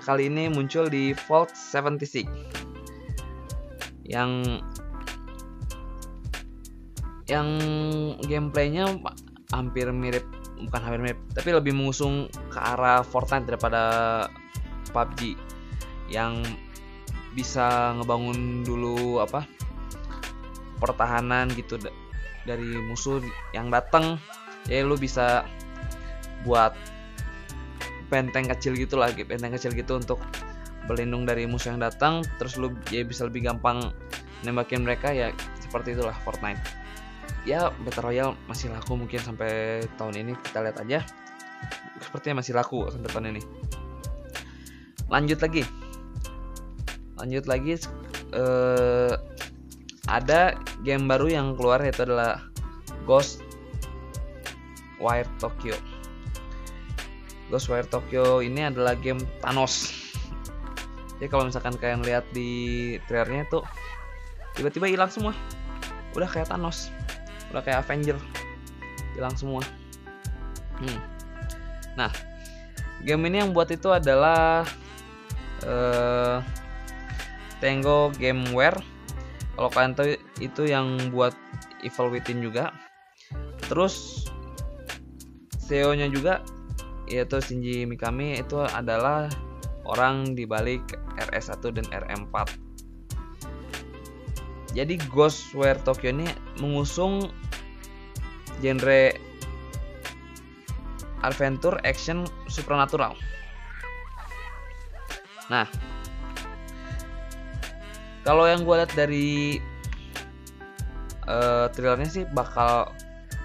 Kali 0.03 0.27
ini 0.29 0.51
muncul 0.51 0.91
di 0.91 1.15
Vault 1.27 1.55
76. 1.55 2.27
Yang 4.05 4.31
yang 7.25 7.49
gameplaynya 8.21 9.01
hampir 9.49 9.89
mirip 9.89 10.29
bukan 10.61 10.81
hampir 10.85 11.01
mirip 11.01 11.21
tapi 11.33 11.57
lebih 11.57 11.73
mengusung 11.73 12.29
ke 12.53 12.59
arah 12.61 13.01
Fortnite 13.01 13.49
daripada 13.49 13.83
PUBG 14.93 15.33
yang 16.13 16.45
bisa 17.33 17.97
ngebangun 17.97 18.61
dulu 18.63 19.25
apa 19.25 19.49
pertahanan 20.79 21.49
gitu 21.57 21.81
dari 22.45 22.77
musuh 22.85 23.25
yang 23.57 23.73
datang 23.73 24.21
ya 24.69 24.85
lu 24.85 24.97
bisa 24.97 25.45
buat 26.45 26.77
benteng 28.13 28.47
kecil 28.47 28.77
gitu 28.77 29.01
lah 29.01 29.11
benteng 29.13 29.57
kecil 29.57 29.73
gitu 29.73 29.97
untuk 29.97 30.21
berlindung 30.85 31.25
dari 31.25 31.49
musuh 31.49 31.75
yang 31.75 31.81
datang. 31.81 32.25
Terus 32.37 32.61
lu 32.61 32.73
ya 32.93 33.03
bisa 33.05 33.25
lebih 33.25 33.49
gampang 33.49 33.93
nembakin 34.45 34.85
mereka 34.85 35.11
ya 35.11 35.33
seperti 35.61 35.97
itulah 35.97 36.15
Fortnite. 36.23 36.61
Ya 37.45 37.73
Battle 37.85 38.09
Royale 38.09 38.35
masih 38.49 38.73
laku 38.73 38.97
mungkin 38.97 39.21
sampai 39.21 39.85
tahun 40.01 40.15
ini 40.21 40.33
kita 40.49 40.65
lihat 40.65 40.81
aja. 40.81 41.05
Sepertinya 42.01 42.41
masih 42.41 42.57
laku 42.57 42.89
sampai 42.89 43.09
tahun 43.13 43.27
ini. 43.37 43.43
Lanjut 45.09 45.41
lagi. 45.41 45.65
Lanjut 47.21 47.45
lagi 47.49 47.75
uh, 48.35 49.15
ada 50.09 50.57
game 50.85 51.09
baru 51.09 51.33
yang 51.33 51.47
keluar 51.57 51.81
yaitu 51.81 52.05
adalah 52.05 52.45
Ghost 53.05 53.44
Wire 55.05 55.29
Tokyo. 55.37 55.77
Ghost 57.53 57.69
Wire 57.69 57.85
Tokyo 57.85 58.41
ini 58.41 58.65
adalah 58.65 58.97
game 58.97 59.21
Thanos. 59.45 59.93
Jadi 61.21 61.29
kalau 61.29 61.45
misalkan 61.45 61.77
kalian 61.77 62.01
lihat 62.01 62.25
di 62.33 62.97
trailernya 63.05 63.45
tuh 63.53 63.61
tiba-tiba 64.57 64.89
hilang 64.89 65.13
semua. 65.13 65.37
Udah 66.17 66.31
kayak 66.31 66.49
Thanos, 66.49 66.89
udah 67.53 67.61
kayak 67.61 67.85
Avenger, 67.85 68.17
hilang 69.13 69.37
semua. 69.37 69.61
Hmm. 70.81 70.99
Nah, 72.01 72.11
game 73.05 73.29
ini 73.29 73.45
yang 73.45 73.53
buat 73.53 73.69
itu 73.69 73.93
adalah 73.93 74.65
uh, 75.69 76.41
Tango 77.61 78.11
Gameware 78.17 78.95
kalau 79.55 79.71
kalian 79.71 79.93
tahu 79.95 80.09
itu 80.43 80.63
yang 80.67 80.99
buat 81.15 81.35
Evil 81.87 82.11
Within 82.11 82.43
juga 82.43 82.75
terus 83.71 84.24
CEO 85.65 85.97
nya 85.97 86.13
juga 86.13 86.45
yaitu 87.09 87.41
Shinji 87.41 87.89
Mikami 87.89 88.41
itu 88.41 88.61
adalah 88.61 89.29
orang 89.89 90.37
di 90.37 90.45
balik 90.45 90.85
RS1 91.17 91.65
dan 91.73 91.87
RM4 91.89 92.65
jadi 94.75 94.99
Ghostware 95.07 95.79
Tokyo 95.87 96.11
ini 96.11 96.27
mengusung 96.59 97.31
genre 98.59 99.15
adventure 101.23 101.79
action 101.87 102.27
supernatural. 102.51 103.15
Nah 105.49 105.71
kalau 108.27 108.51
yang 108.51 108.67
gue 108.67 108.75
lihat 108.75 108.93
dari 108.99 109.63
uh, 111.31 111.71
trailernya 111.71 112.11
sih 112.11 112.25
bakal 112.35 112.91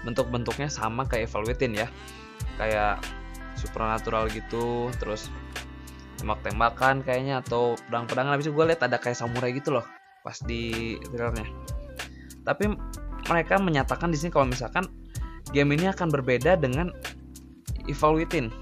bentuk-bentuknya 0.02 0.66
sama 0.66 1.06
kayak 1.06 1.30
Evil 1.30 1.46
Within 1.46 1.76
ya 1.76 1.86
kayak 2.60 3.00
supernatural 3.56 4.28
gitu 4.28 4.92
terus 5.00 5.32
tembak-tembakan 6.20 7.00
kayaknya 7.00 7.40
atau 7.40 7.80
pedang-pedangan. 7.88 8.36
Habis 8.36 8.52
itu 8.52 8.54
gue 8.54 8.66
lihat 8.68 8.84
ada 8.84 9.00
kayak 9.00 9.16
samurai 9.16 9.56
gitu 9.56 9.72
loh 9.72 9.84
pas 10.20 10.36
di 10.44 10.96
trailernya. 11.08 11.48
Tapi 12.44 12.76
mereka 13.32 13.56
menyatakan 13.56 14.12
di 14.12 14.20
sini 14.20 14.28
kalau 14.28 14.52
misalkan 14.52 14.84
game 15.56 15.72
ini 15.72 15.88
akan 15.88 16.12
berbeda 16.12 16.60
dengan 16.60 16.92
Evil 17.88 18.20
Within 18.20 18.52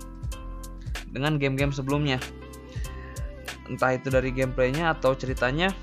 dengan 1.11 1.40
game-game 1.42 1.74
sebelumnya. 1.74 2.22
Entah 3.66 3.98
itu 3.98 4.08
dari 4.08 4.32
gameplaynya 4.32 4.96
atau 4.96 5.12
ceritanya 5.18 5.74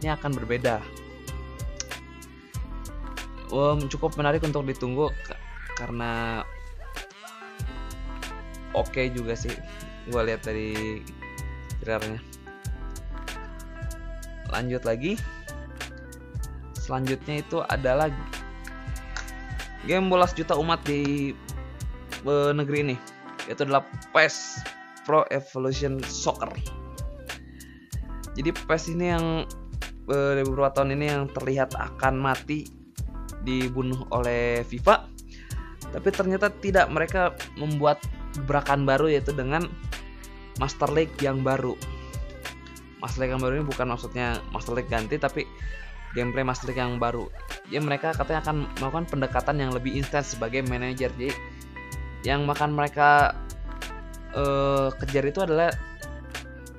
ini 0.00 0.08
akan 0.10 0.32
berbeda. 0.34 0.82
Um, 3.54 3.86
cukup 3.86 4.18
menarik 4.18 4.42
untuk 4.42 4.66
ditunggu 4.66 5.14
karena 5.78 6.42
oke 8.76 8.92
okay 8.92 9.08
juga 9.08 9.32
sih 9.32 9.52
gue 10.06 10.22
lihat 10.22 10.46
dari 10.46 11.02
trailernya. 11.82 12.20
Lanjut 14.52 14.82
lagi. 14.86 15.18
Selanjutnya 16.78 17.42
itu 17.42 17.58
adalah 17.66 18.14
game 19.90 20.06
bolas 20.06 20.30
juta 20.30 20.54
umat 20.54 20.82
di 20.86 21.34
uh, 22.22 22.54
negeri 22.54 22.92
ini 22.92 22.96
yaitu 23.46 23.62
adalah 23.62 23.86
PES 24.10 24.62
Pro 25.06 25.22
Evolution 25.30 26.02
Soccer. 26.02 26.50
Jadi 28.34 28.50
PES 28.50 28.84
ini 28.94 29.06
yang 29.14 29.46
uh, 30.10 30.32
beberapa 30.42 30.74
tahun 30.74 30.98
ini 30.98 31.06
yang 31.10 31.24
terlihat 31.30 31.74
akan 31.78 32.18
mati 32.18 32.66
dibunuh 33.46 34.02
oleh 34.10 34.66
FIFA. 34.66 35.06
Tapi 35.94 36.08
ternyata 36.10 36.50
tidak 36.50 36.90
mereka 36.90 37.32
membuat 37.54 38.02
gebrakan 38.36 38.84
baru 38.84 39.08
yaitu 39.08 39.32
dengan 39.32 39.66
Master 40.60 40.88
League 40.92 41.16
yang 41.20 41.40
baru. 41.44 41.76
Master 43.00 43.24
League 43.24 43.32
yang 43.36 43.42
baru 43.42 43.52
ini 43.60 43.64
bukan 43.68 43.86
maksudnya 43.92 44.40
Master 44.52 44.76
League 44.76 44.88
ganti 44.88 45.20
tapi 45.20 45.44
gameplay 46.16 46.44
Master 46.44 46.72
League 46.72 46.80
yang 46.80 46.96
baru. 46.96 47.28
Jadi 47.68 47.82
mereka 47.84 48.16
katanya 48.16 48.40
akan 48.46 48.56
melakukan 48.80 49.06
pendekatan 49.12 49.56
yang 49.60 49.70
lebih 49.72 49.92
intens 49.96 50.32
sebagai 50.32 50.64
manajer. 50.64 51.12
Jadi 51.12 51.32
yang 52.24 52.48
makan 52.48 52.72
mereka 52.72 53.36
uh, 54.32 54.88
kejar 54.96 55.28
itu 55.28 55.44
adalah 55.44 55.70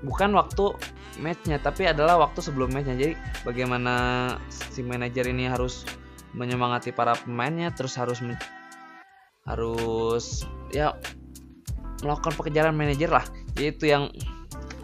bukan 0.01 0.33
waktu 0.33 0.73
matchnya 1.17 1.57
tapi 1.61 1.85
adalah 1.85 2.17
waktu 2.17 2.41
sebelum 2.41 2.73
matchnya. 2.73 2.97
Jadi 2.97 3.13
bagaimana 3.45 3.95
si 4.49 4.81
manajer 4.81 5.29
ini 5.29 5.45
harus 5.45 5.85
menyemangati 6.33 6.93
para 6.93 7.13
pemainnya 7.17 7.73
terus 7.73 7.97
harus 7.97 8.19
harus 9.47 10.43
ya 10.73 10.97
melakukan 12.01 12.33
pekerjaan 12.37 12.75
manajer 12.75 13.09
lah. 13.09 13.25
Yaitu 13.57 13.89
yang 13.89 14.11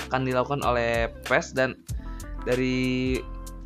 akan 0.09 0.29
dilakukan 0.29 0.61
oleh 0.61 1.09
PES 1.25 1.57
dan 1.57 1.73
dari 2.45 3.17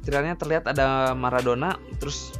trailernya 0.08 0.40
terlihat 0.40 0.64
ada 0.72 1.12
Maradona 1.12 1.76
terus 2.00 2.32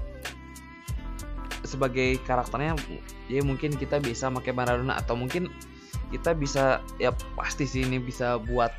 sebagai 1.68 2.16
karakternya 2.24 2.80
ya 3.28 3.44
mungkin 3.44 3.76
kita 3.76 4.00
bisa 4.00 4.32
pakai 4.32 4.56
Maradona 4.56 4.96
atau 4.96 5.20
mungkin 5.20 5.52
kita 6.08 6.32
bisa 6.32 6.80
ya 7.04 7.12
pasti 7.36 7.68
sih 7.68 7.84
ini 7.84 8.00
bisa 8.00 8.40
buat 8.40 8.72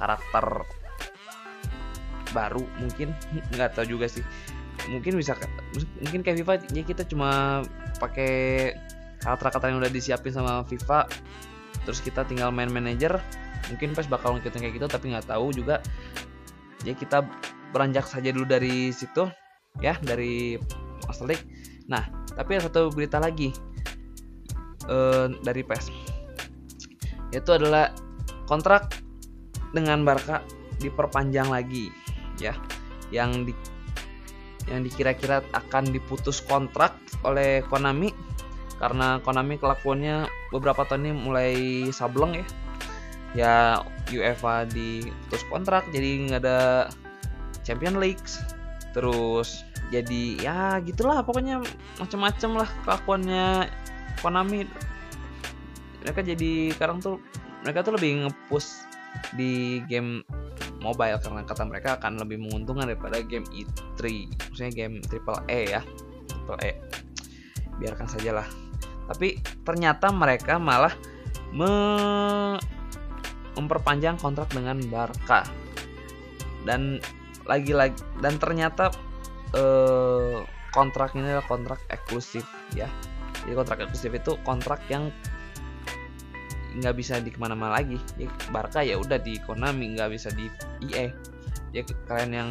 karakter 0.00 0.64
baru 2.32 2.64
mungkin 2.80 3.12
nggak 3.52 3.76
tahu 3.76 4.00
juga 4.00 4.08
sih. 4.08 4.24
Mungkin 4.88 5.20
bisa 5.20 5.36
mungkin 6.00 6.24
kayak 6.24 6.42
FIFA 6.42 6.54
ya 6.72 6.82
kita 6.82 7.04
cuma 7.04 7.60
pakai 8.00 8.72
karakter-karakter 9.20 9.68
yang 9.68 9.78
udah 9.84 9.92
disiapin 9.92 10.32
sama 10.32 10.64
FIFA 10.64 11.06
terus 11.84 12.00
kita 12.02 12.26
tinggal 12.26 12.54
main 12.54 12.70
manager. 12.70 13.18
Mungkin 13.70 13.94
pas 13.94 14.06
bakal 14.10 14.36
ngikutin 14.36 14.60
kayak 14.62 14.74
gitu 14.78 14.86
tapi 14.90 15.14
nggak 15.14 15.28
tahu 15.30 15.54
juga. 15.54 15.78
Ya 16.82 16.94
kita 16.98 17.22
beranjak 17.72 18.04
saja 18.04 18.34
dulu 18.34 18.44
dari 18.44 18.90
situ 18.92 19.30
ya 19.80 19.96
dari 20.02 20.58
Master 21.06 21.26
League. 21.30 21.46
Nah 21.88 22.04
tapi 22.34 22.58
ada 22.58 22.68
satu 22.68 22.90
berita 22.92 23.22
lagi 23.22 23.54
uh, 24.90 25.30
dari 25.40 25.62
PES. 25.62 25.86
Itu 27.32 27.50
adalah 27.56 27.94
kontrak 28.44 28.92
dengan 29.72 30.04
Barca 30.04 30.44
diperpanjang 30.82 31.48
lagi 31.48 31.88
ya. 32.36 32.52
Yang 33.12 33.52
di 33.52 33.54
yang 34.70 34.86
dikira-kira 34.86 35.42
akan 35.52 35.90
diputus 35.90 36.38
kontrak 36.44 36.94
oleh 37.26 37.66
Konami 37.66 38.14
karena 38.82 39.22
Konami 39.22 39.62
kelakuannya 39.62 40.26
beberapa 40.50 40.82
tahun 40.82 41.06
ini 41.06 41.12
mulai 41.14 41.54
sableng 41.94 42.34
ya. 42.34 42.46
Ya 43.32 43.54
UEFA 44.10 44.66
diputus 44.66 45.46
kontrak 45.46 45.86
jadi 45.94 46.26
nggak 46.26 46.42
ada 46.42 46.90
Champion 47.62 48.02
League. 48.02 48.26
Terus 48.90 49.62
jadi 49.94 50.22
ya 50.42 50.82
gitulah 50.82 51.22
pokoknya 51.22 51.62
macam-macam 52.02 52.66
lah 52.66 52.70
kelakuannya 52.82 53.70
Konami. 54.18 54.66
Mereka 56.02 56.26
jadi 56.26 56.74
sekarang 56.74 56.98
tuh 56.98 57.22
mereka 57.62 57.86
tuh 57.86 57.94
lebih 57.94 58.26
ngepush 58.26 58.82
di 59.38 59.78
game 59.86 60.26
mobile 60.82 61.22
karena 61.22 61.46
kata 61.46 61.62
mereka 61.70 61.94
akan 62.02 62.18
lebih 62.18 62.42
menguntungkan 62.42 62.90
daripada 62.90 63.22
game 63.22 63.46
E3 63.54 64.02
maksudnya 64.50 64.72
game 64.74 64.98
triple 65.06 65.38
E 65.46 65.70
ya. 65.70 65.86
Triple 66.26 66.58
E 66.66 66.72
biarkan 67.78 68.06
saja 68.06 68.42
lah 68.42 68.61
tapi 69.12 69.38
ternyata 69.62 70.08
mereka 70.10 70.56
malah 70.56 70.92
me 71.52 71.72
memperpanjang 73.52 74.16
kontrak 74.16 74.48
dengan 74.48 74.80
Barca. 74.88 75.44
Dan 76.64 76.98
lagi-lagi 77.44 78.00
dan 78.24 78.40
ternyata 78.40 78.88
eh, 79.52 80.40
kontrak 80.72 81.12
ini 81.12 81.28
adalah 81.28 81.44
kontrak 81.44 81.84
eksklusif 81.92 82.48
ya. 82.72 82.88
Jadi 83.44 83.52
kontrak 83.52 83.78
eksklusif 83.84 84.12
itu 84.16 84.32
kontrak 84.40 84.80
yang 84.88 85.12
nggak 86.72 86.96
bisa 86.96 87.20
di 87.20 87.28
ke 87.28 87.36
mana-mana 87.36 87.76
lagi. 87.76 88.00
Ya 88.16 88.32
Barca 88.48 88.80
ya 88.80 88.96
udah 88.96 89.20
di 89.20 89.36
Konami 89.44 90.00
nggak 90.00 90.08
bisa 90.08 90.32
di 90.32 90.48
EA 90.88 91.12
ya 91.72 91.82
kalian 92.04 92.32
yang 92.32 92.50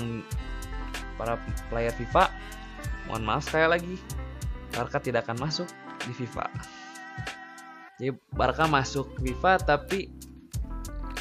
para 1.16 1.38
player 1.70 1.94
FIFA 1.94 2.34
mohon 3.06 3.24
maaf 3.24 3.46
sekali 3.46 3.70
lagi 3.70 3.96
Barca 4.74 4.98
tidak 4.98 5.30
akan 5.30 5.46
masuk 5.46 5.70
di 6.08 6.14
FIFA. 6.14 6.46
Jadi 8.02 8.12
Barca 8.34 8.66
masuk 8.66 9.14
FIFA 9.22 9.62
tapi 9.62 10.10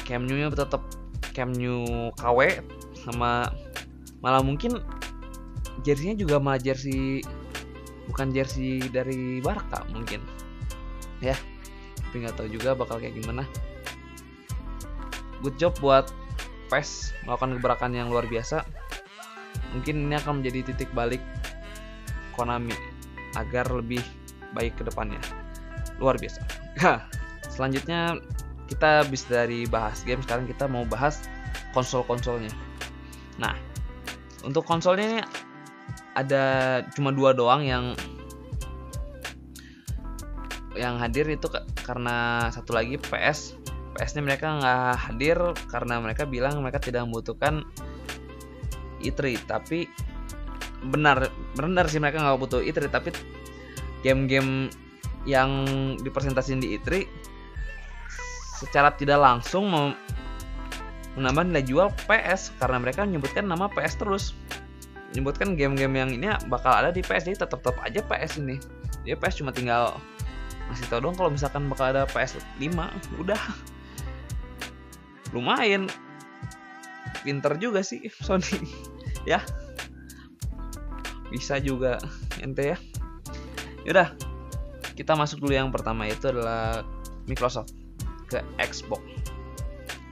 Camp 0.07 0.25
Nou 0.25 0.37
nya 0.37 0.49
tetap 0.49 0.81
Camp 1.31 1.53
Nou 1.53 2.09
KW 2.17 2.65
sama 2.97 3.49
malah 4.21 4.41
mungkin 4.41 4.81
jersey-nya 5.85 6.17
juga 6.17 6.37
malah 6.41 6.61
jersey 6.61 7.21
bukan 8.09 8.33
jersey 8.33 8.81
dari 8.89 9.37
Barca 9.39 9.85
mungkin. 9.93 10.25
Ya 11.21 11.37
tapi 12.11 12.27
nggak 12.27 12.35
tahu 12.35 12.49
juga 12.51 12.75
bakal 12.75 12.99
kayak 12.99 13.15
gimana. 13.21 13.47
Good 15.39 15.55
job 15.57 15.73
buat 15.79 16.11
PES 16.67 17.15
melakukan 17.23 17.55
gebrakan 17.55 17.91
yang 17.95 18.11
luar 18.11 18.27
biasa. 18.27 18.67
Mungkin 19.71 20.11
ini 20.11 20.15
akan 20.19 20.43
menjadi 20.43 20.73
titik 20.73 20.91
balik 20.91 21.23
Konami 22.35 22.75
agar 23.39 23.71
lebih 23.71 24.03
baik 24.53 24.79
ke 24.79 24.83
depannya. 24.85 25.19
Luar 25.97 26.17
biasa. 26.17 26.41
Selanjutnya 27.53 28.17
kita 28.71 29.03
bisa 29.11 29.43
dari 29.43 29.67
bahas 29.67 29.99
game 30.07 30.23
sekarang 30.23 30.47
kita 30.47 30.65
mau 30.67 30.87
bahas 30.87 31.23
konsol-konsolnya. 31.75 32.51
Nah 33.39 33.55
untuk 34.41 34.65
konsolnya 34.65 35.05
ini 35.05 35.19
ada 36.15 36.43
cuma 36.95 37.11
dua 37.15 37.31
doang 37.31 37.63
yang 37.63 37.95
yang 40.75 40.95
hadir 40.99 41.27
itu 41.27 41.51
karena 41.83 42.47
satu 42.51 42.71
lagi 42.71 42.95
PS 42.95 43.59
PS 43.95 44.15
nya 44.15 44.21
mereka 44.23 44.55
nggak 44.55 44.95
hadir 45.11 45.37
karena 45.67 45.99
mereka 45.99 46.23
bilang 46.23 46.63
mereka 46.63 46.79
tidak 46.79 47.03
membutuhkan 47.03 47.67
E3 49.03 49.35
tapi 49.45 49.91
benar 50.81 51.29
benar 51.53 51.85
sih 51.91 51.99
mereka 51.99 52.23
nggak 52.23 52.39
butuh 52.39 52.63
E3 52.63 52.87
tapi 52.87 53.11
game-game 54.01 54.69
yang 55.25 55.65
dipresentasikan 56.01 56.61
di 56.61 56.77
E3 56.77 57.05
secara 58.61 58.93
tidak 58.93 59.17
langsung 59.17 59.69
menambah 61.17 61.43
nilai 61.49 61.65
jual 61.65 61.87
PS 62.05 62.53
karena 62.61 62.77
mereka 62.77 63.05
menyebutkan 63.05 63.49
nama 63.49 63.65
PS 63.69 63.97
terus. 63.97 64.25
Menyebutkan 65.11 65.59
game-game 65.59 65.95
yang 65.97 66.09
ini 66.13 66.27
bakal 66.47 66.71
ada 66.71 66.93
di 66.93 67.03
PS 67.03 67.27
jadi 67.27 67.37
tetap 67.43 67.65
tetap 67.65 67.81
aja 67.83 67.99
PS 68.05 68.39
ini. 68.39 68.61
Dia 69.03 69.17
PS 69.17 69.41
cuma 69.41 69.51
tinggal 69.51 69.97
masih 70.71 70.87
tau 70.87 71.03
dong 71.03 71.17
kalau 71.19 71.33
misalkan 71.33 71.67
bakal 71.67 71.91
ada 71.91 72.07
PS 72.07 72.39
5 72.61 73.19
udah. 73.19 73.41
Lumayan. 75.35 75.89
Pinter 77.27 77.59
juga 77.59 77.81
sih 77.83 78.07
Sony. 78.21 78.61
Ya. 79.21 79.37
Bisa 81.29 81.61
juga 81.61 82.01
ente 82.41 82.73
ya 82.73 82.77
Yaudah, 83.87 84.13
kita 84.93 85.17
masuk 85.17 85.41
dulu. 85.41 85.53
Yang 85.57 85.73
pertama 85.73 86.05
itu 86.05 86.29
adalah 86.29 86.85
Microsoft 87.25 87.73
ke 88.29 88.39
Xbox. 88.61 89.01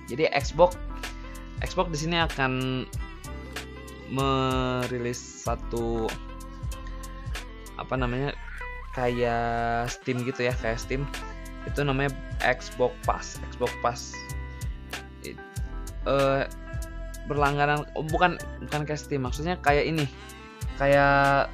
Jadi 0.10 0.26
Xbox 0.34 0.76
Xbox 1.62 1.88
di 1.94 2.00
sini 2.00 2.18
akan 2.18 2.84
merilis 4.10 5.22
satu 5.22 6.10
apa 7.78 7.94
namanya 7.94 8.34
kayak 8.98 9.86
Steam 9.88 10.26
gitu 10.26 10.50
ya 10.50 10.54
kayak 10.58 10.82
Steam. 10.82 11.06
Itu 11.70 11.86
namanya 11.86 12.10
Xbox 12.42 12.96
Pass 13.06 13.38
Xbox 13.54 13.72
Pass. 13.86 14.02
Uh, 16.08 16.48
berlangganan 17.30 17.86
oh, 17.94 18.02
bukan 18.02 18.42
bukan 18.66 18.82
kayak 18.88 18.98
Steam. 18.98 19.22
Maksudnya 19.22 19.62
kayak 19.62 19.86
ini 19.86 20.10
kayak 20.82 21.52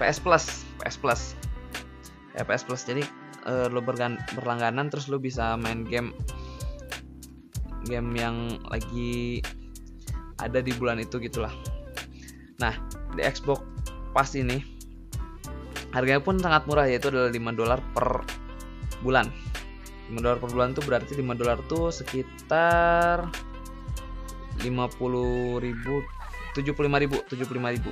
PS 0.00 0.18
Plus 0.24 0.64
PS 0.80 0.96
Plus. 0.96 1.20
Ya 2.32 2.42
PS 2.48 2.64
Plus. 2.64 2.82
Jadi 2.88 3.04
uh, 3.44 3.68
lo 3.68 3.84
berlangganan 3.84 4.88
terus 4.88 5.06
lo 5.12 5.20
bisa 5.20 5.54
main 5.60 5.84
game 5.84 6.16
game 7.84 8.12
yang 8.16 8.60
lagi 8.68 9.40
ada 10.40 10.60
di 10.60 10.72
bulan 10.76 11.00
itu 11.00 11.16
gitulah 11.16 11.52
nah 12.60 12.76
di 13.16 13.24
Xbox 13.24 13.64
Pass 14.12 14.36
ini 14.36 14.60
harganya 15.90 16.22
pun 16.22 16.36
sangat 16.38 16.66
murah 16.68 16.86
yaitu 16.86 17.10
adalah 17.10 17.30
5 17.30 17.58
dolar 17.58 17.78
per 17.94 18.22
bulan. 19.02 19.26
5 20.10 20.18
dolar 20.18 20.38
per 20.38 20.50
bulan 20.50 20.70
tuh 20.74 20.82
berarti 20.86 21.18
5 21.18 21.40
dolar 21.40 21.58
tuh 21.66 21.90
sekitar 21.94 23.26
50 24.60 24.66
ribu 25.62 25.94
75 26.58 27.02
ribu 27.06 27.16
75 27.26 27.74
ribu 27.74 27.90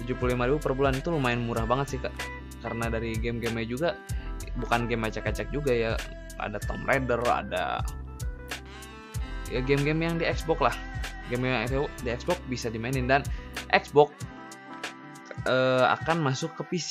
75.000 0.00 0.62
per 0.62 0.72
bulan 0.74 0.94
itu 0.94 1.08
lumayan 1.10 1.44
murah 1.44 1.66
banget 1.66 1.96
sih 1.96 1.98
kak. 2.00 2.14
Karena 2.62 2.90
dari 2.90 3.14
game-gamenya 3.18 3.68
juga 3.68 3.88
bukan 4.58 4.86
game 4.86 5.06
acak-acak 5.06 5.50
juga 5.50 5.72
ya. 5.74 5.92
Ada 6.38 6.62
Tomb 6.62 6.86
Raider 6.86 7.18
ada 7.26 7.82
ya 9.50 9.60
game-game 9.64 10.00
yang 10.06 10.14
di 10.18 10.24
Xbox 10.26 10.58
lah. 10.62 10.76
Game 11.28 11.44
yang 11.44 11.66
di 12.02 12.10
Xbox 12.14 12.38
bisa 12.46 12.70
dimainin 12.70 13.10
dan 13.10 13.26
Xbox 13.74 14.14
uh, 15.50 15.92
akan 15.98 16.22
masuk 16.22 16.54
ke 16.56 16.62
PC 16.72 16.90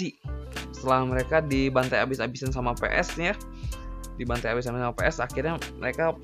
setelah 0.78 1.10
mereka 1.10 1.41
dibantai 1.41 2.06
abis-abisan 2.06 2.54
sama 2.54 2.78
PS 2.78 3.17
ya 3.17 3.34
dibantai 4.17 4.54
abis 4.54 4.70
sama 4.70 4.93
PS 4.93 5.22
akhirnya 5.26 5.62
mereka 5.78 6.17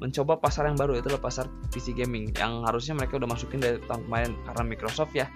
mencoba 0.00 0.40
pasar 0.40 0.66
yang 0.66 0.74
baru 0.74 0.98
itu 0.98 1.08
pasar 1.20 1.46
PC 1.70 1.94
gaming 1.94 2.34
yang 2.34 2.66
harusnya 2.66 2.96
mereka 2.98 3.20
udah 3.20 3.28
masukin 3.30 3.62
dari 3.62 3.78
tahun 3.86 4.02
kemarin 4.08 4.32
karena 4.48 4.62
Microsoft 4.66 5.12
ya 5.14 5.30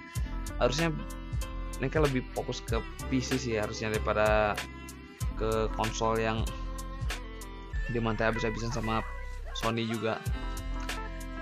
harusnya 0.60 0.92
mereka 1.76 2.00
lebih 2.00 2.24
fokus 2.32 2.64
ke 2.64 2.80
PC 3.12 3.36
sih 3.36 3.54
harusnya 3.60 3.92
daripada 3.92 4.56
ke 5.36 5.68
konsol 5.76 6.16
yang 6.16 6.40
dimantai 7.92 8.32
habis-habisan 8.32 8.72
sama 8.72 9.04
Sony 9.52 9.84
juga. 9.84 10.18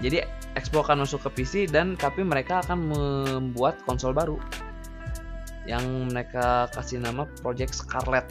Jadi 0.02 0.22
Xbox 0.58 0.90
akan 0.90 1.06
masuk 1.06 1.20
ke 1.26 1.42
PC 1.42 1.70
dan 1.70 1.94
tapi 1.94 2.26
mereka 2.26 2.62
akan 2.66 2.78
membuat 2.90 3.78
konsol 3.86 4.10
baru 4.10 4.38
yang 5.64 6.10
mereka 6.10 6.68
kasih 6.74 7.00
nama 7.00 7.24
Project 7.40 7.72
Scarlet 7.72 8.26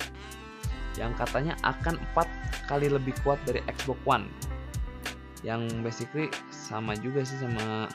yang 0.99 1.15
katanya 1.17 1.57
akan 1.65 1.97
empat 1.97 2.27
kali 2.69 2.91
lebih 2.91 3.15
kuat 3.25 3.41
dari 3.47 3.63
Xbox 3.65 3.99
One. 4.05 4.27
Yang 5.41 5.61
basically 5.83 6.27
sama 6.53 6.95
juga 6.99 7.25
sih 7.25 7.35
sama 7.41 7.89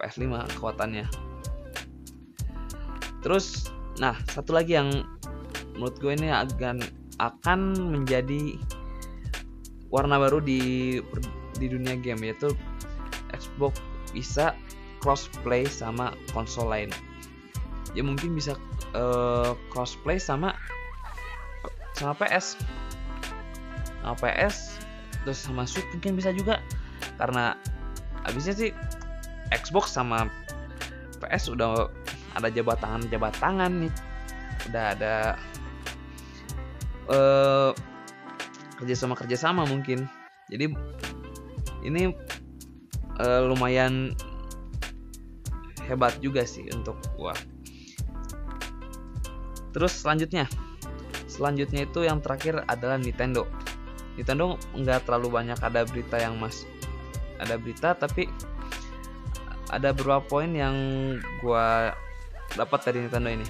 PS5 0.00 0.56
kekuatannya 0.56 1.35
terus 3.26 3.74
nah 3.98 4.14
satu 4.30 4.54
lagi 4.54 4.78
yang 4.78 5.02
menurut 5.74 5.98
gue 5.98 6.14
ini 6.14 6.30
akan 6.30 6.78
akan 7.18 7.60
menjadi 7.90 8.54
warna 9.90 10.22
baru 10.22 10.38
di 10.38 11.00
di 11.58 11.66
dunia 11.66 11.98
game 11.98 12.22
yaitu 12.22 12.52
Xbox 13.34 13.80
bisa 14.12 14.54
crossplay 15.00 15.64
sama 15.68 16.12
konsol 16.32 16.68
lain. 16.68 16.90
Ya 17.96 18.04
mungkin 18.04 18.36
bisa 18.36 18.56
uh, 18.92 19.56
crossplay 19.72 20.20
sama 20.20 20.52
sama 21.96 22.12
PS 22.20 22.60
sama 24.04 24.14
PS 24.20 24.76
terus 25.24 25.40
sama 25.42 25.64
Switch 25.64 25.88
mungkin 25.96 26.16
bisa 26.16 26.30
juga. 26.32 26.60
Karena 27.16 27.56
abisnya 28.28 28.54
sih 28.56 28.70
Xbox 29.52 29.96
sama 29.96 30.28
PS 31.24 31.56
udah 31.56 31.88
ada 32.36 32.48
jabat 32.52 32.78
tangan 32.78 33.02
jabat 33.08 33.34
tangan 33.40 33.72
nih. 33.88 33.92
Udah 34.68 34.84
ada 34.92 35.14
uh, 37.08 37.70
kerjasama 38.76 39.16
kerjasama 39.16 39.64
mungkin. 39.64 40.04
Jadi 40.52 40.70
ini 41.82 42.12
uh, 43.18 43.40
lumayan 43.48 44.12
hebat 45.88 46.18
juga 46.20 46.44
sih 46.44 46.68
untuk 46.70 47.00
gua. 47.16 47.32
Terus 49.72 49.92
selanjutnya 49.92 50.46
selanjutnya 51.26 51.84
itu 51.84 52.04
yang 52.04 52.20
terakhir 52.20 52.64
adalah 52.68 52.96
Nintendo. 53.00 53.48
Nintendo 54.16 54.56
nggak 54.72 55.04
terlalu 55.04 55.28
banyak 55.28 55.58
ada 55.60 55.84
berita 55.84 56.16
yang 56.16 56.40
mas 56.40 56.64
ada 57.36 57.60
berita 57.60 57.92
tapi 57.92 58.28
ada 59.68 59.92
beberapa 59.92 60.24
poin 60.24 60.50
yang 60.56 60.76
gua 61.42 61.92
dapat 62.54 62.80
dari 62.86 63.02
Nintendo 63.02 63.30
ini. 63.32 63.46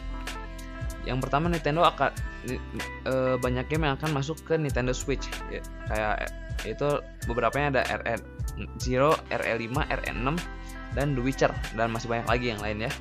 Yang 1.07 1.19
pertama 1.29 1.47
Nintendo 1.47 1.87
akan 1.87 2.11
e, 3.07 3.15
banyak 3.39 3.67
game 3.71 3.87
yang 3.87 3.95
akan 3.95 4.11
masuk 4.11 4.43
ke 4.43 4.59
Nintendo 4.59 4.91
Switch 4.91 5.31
ya, 5.53 5.63
kayak 5.87 6.35
itu 6.67 6.99
beberapa 7.31 7.55
ada 7.63 7.87
RN 7.87 8.21
Zero, 8.83 9.15
RE5, 9.31 9.71
RE6 9.87 10.27
dan 10.97 11.13
The 11.13 11.23
Witcher 11.23 11.53
dan 11.77 11.93
masih 11.93 12.09
banyak 12.11 12.27
lagi 12.27 12.47
yang 12.51 12.61
lain 12.65 12.89
ya. 12.89 12.93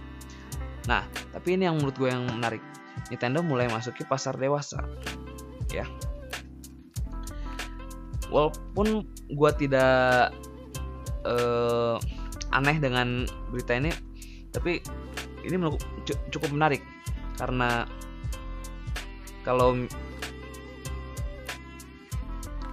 Nah, 0.86 1.01
tapi 1.34 1.58
ini 1.58 1.65
yang 1.65 1.81
menurut 1.81 1.95
gue 1.97 2.10
yang 2.12 2.25
menarik. 2.29 2.62
Nintendo 3.10 3.41
mulai 3.41 3.69
masuki 3.69 4.05
pasar 4.05 4.38
dewasa. 4.38 4.84
Ya. 5.73 5.88
Walaupun 8.29 9.05
gue 9.31 9.51
tidak 9.58 10.34
uh, 11.25 11.97
aneh 12.53 12.77
dengan 12.77 13.25
berita 13.49 13.77
ini, 13.77 13.91
tapi 14.53 14.81
ini 15.45 15.58
cukup 16.34 16.49
menarik. 16.51 16.81
Karena 17.38 17.86
kalau 19.45 19.77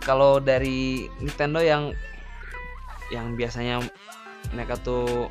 kalau 0.03 0.43
dari 0.43 1.07
Nintendo 1.23 1.63
yang 1.63 1.95
yang 3.15 3.37
biasanya 3.37 3.85
mereka 4.51 4.75
tuh 4.81 5.29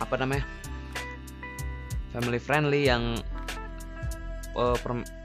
apa 0.00 0.14
namanya 0.18 0.44
family 2.10 2.40
friendly 2.40 2.88
yang 2.88 3.20
uh, 4.56 4.74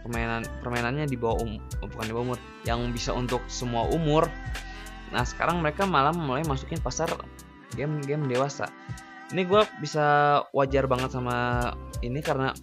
permainan 0.03 0.45
permainannya 0.61 1.07
di 1.07 1.17
bawah 1.17 1.41
um, 1.41 1.57
bukan 1.79 2.05
di 2.05 2.13
bawah 2.13 2.25
umur 2.33 2.39
yang 2.67 2.79
bisa 2.91 3.15
untuk 3.15 3.41
semua 3.49 3.87
umur. 3.89 4.27
Nah 5.09 5.23
sekarang 5.23 5.61
mereka 5.63 5.87
malah 5.87 6.13
mulai 6.13 6.43
masukin 6.45 6.81
pasar 6.81 7.09
game-game 7.73 8.29
dewasa 8.29 8.69
ini 9.33 9.49
gue 9.49 9.61
bisa 9.81 10.39
wajar 10.53 10.85
banget 10.85 11.09
sama 11.17 11.69
ini 12.05 12.21
karena 12.21 12.53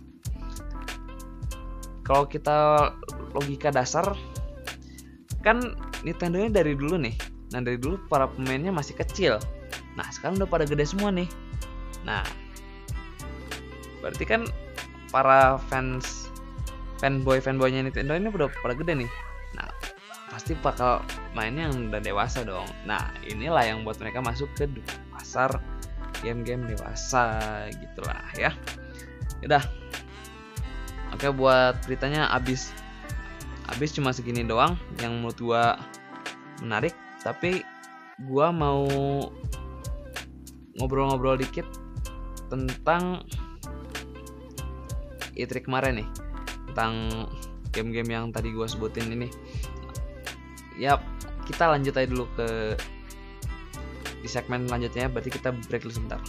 kalau 2.06 2.30
kita 2.30 2.90
logika 3.34 3.74
dasar 3.74 4.14
kan 5.42 5.74
Nintendo 6.06 6.40
ini 6.40 6.50
dari 6.52 6.72
dulu 6.78 6.96
nih. 6.96 7.14
Nah 7.50 7.60
dari 7.60 7.76
dulu 7.76 8.06
para 8.06 8.30
pemainnya 8.30 8.70
masih 8.70 8.94
kecil. 8.94 9.42
Nah 9.98 10.06
sekarang 10.14 10.38
udah 10.38 10.48
pada 10.48 10.64
gede 10.64 10.86
semua 10.86 11.10
nih. 11.10 11.26
Nah 12.06 12.22
berarti 14.00 14.24
kan 14.24 14.46
para 15.10 15.58
fans 15.68 16.30
fanboy 17.02 17.42
fanboynya 17.42 17.82
Nintendo 17.84 18.14
ini 18.14 18.30
udah 18.30 18.48
pada 18.62 18.74
gede 18.78 19.06
nih. 19.06 19.10
Nah 19.58 19.66
pasti 20.30 20.54
bakal 20.62 21.02
mainnya 21.34 21.66
yang 21.66 21.90
udah 21.90 21.98
dewasa 21.98 22.46
dong. 22.46 22.66
Nah 22.86 23.10
inilah 23.26 23.66
yang 23.66 23.82
buat 23.82 23.98
mereka 23.98 24.22
masuk 24.22 24.46
ke 24.54 24.70
pasar 25.10 25.58
game-game 26.20 26.66
dewasa 26.66 27.66
gitulah 27.70 28.20
ya. 28.36 28.50
Udah 29.40 29.64
oke 31.14 31.30
buat 31.34 31.80
beritanya 31.86 32.28
abis 32.34 32.74
abis 33.70 33.94
cuma 33.94 34.10
segini 34.10 34.42
doang 34.42 34.74
yang 34.98 35.22
menurut 35.22 35.38
gua 35.38 35.64
menarik 36.60 36.92
tapi 37.22 37.62
gua 38.26 38.50
mau 38.50 38.84
ngobrol-ngobrol 40.76 41.38
dikit 41.38 41.66
tentang 42.50 43.22
itri 45.38 45.62
kemarin 45.62 46.02
nih 46.02 46.08
tentang 46.70 47.26
game-game 47.70 48.10
yang 48.10 48.24
tadi 48.34 48.50
gua 48.50 48.66
sebutin 48.66 49.14
ini. 49.14 49.28
Ya 50.80 50.98
kita 51.46 51.70
lanjut 51.70 51.94
aja 51.94 52.08
dulu 52.08 52.26
ke 52.34 52.74
di 54.20 54.28
segmen 54.28 54.68
selanjutnya 54.68 55.08
berarti 55.08 55.30
kita 55.32 55.50
break 55.68 55.82
dulu 55.88 55.94
sebentar 55.96 56.20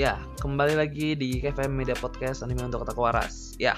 Ya, 0.00 0.16
kembali 0.40 0.80
lagi 0.80 1.12
di 1.12 1.44
KFM 1.44 1.76
Media 1.76 1.92
Podcast 1.92 2.40
Anime 2.40 2.64
untuk 2.64 2.80
Kota 2.88 2.96
Waras. 2.96 3.52
Ya. 3.60 3.76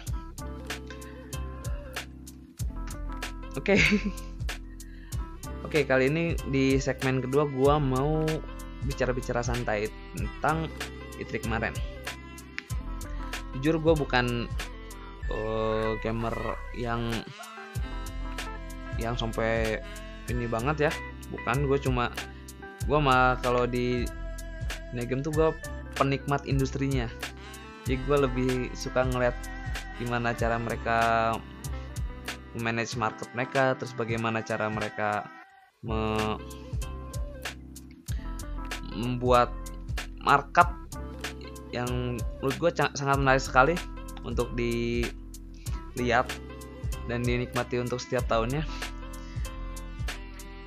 Oke. 3.56 3.76
Oke, 5.66 5.84
kali 5.88 6.08
ini 6.12 6.24
di 6.52 6.76
segmen 6.76 7.20
kedua 7.24 7.48
gua 7.48 7.80
mau 7.80 8.24
bicara-bicara 8.84 9.40
santai 9.44 9.88
tentang 10.16 10.68
Itri 11.20 11.38
kemarin. 11.38 11.72
Jujur 13.56 13.78
gue 13.78 13.94
bukan 13.94 14.48
uh, 15.30 15.94
gamer 16.00 16.34
yang 16.74 17.12
yang 18.98 19.14
sampai 19.14 19.78
ini 20.32 20.48
banget 20.48 20.88
ya. 20.88 20.92
Bukan, 21.30 21.68
gue 21.68 21.78
cuma 21.80 22.12
gue 22.88 22.98
mah 22.98 23.38
kalau 23.40 23.68
di 23.68 24.04
game 24.92 25.22
tuh 25.22 25.32
gue 25.32 25.48
penikmat 25.96 26.44
industrinya 26.44 27.06
jadi 27.86 27.98
gue 28.06 28.16
lebih 28.28 28.52
suka 28.74 29.06
ngeliat 29.06 29.34
gimana 29.98 30.34
cara 30.34 30.58
mereka 30.58 30.98
manage 32.60 32.98
market 33.00 33.28
mereka 33.32 33.72
terus 33.80 33.96
bagaimana 33.96 34.44
cara 34.44 34.68
mereka 34.68 35.24
me 35.80 36.36
membuat 38.92 39.48
market 40.20 40.68
yang 41.72 42.20
menurut 42.38 42.56
gue 42.60 42.70
sangat 42.92 43.16
menarik 43.16 43.40
sekali 43.40 43.74
untuk 44.22 44.52
dilihat 44.52 46.28
dan 47.08 47.24
dinikmati 47.24 47.80
untuk 47.80 47.98
setiap 47.98 48.28
tahunnya. 48.28 48.62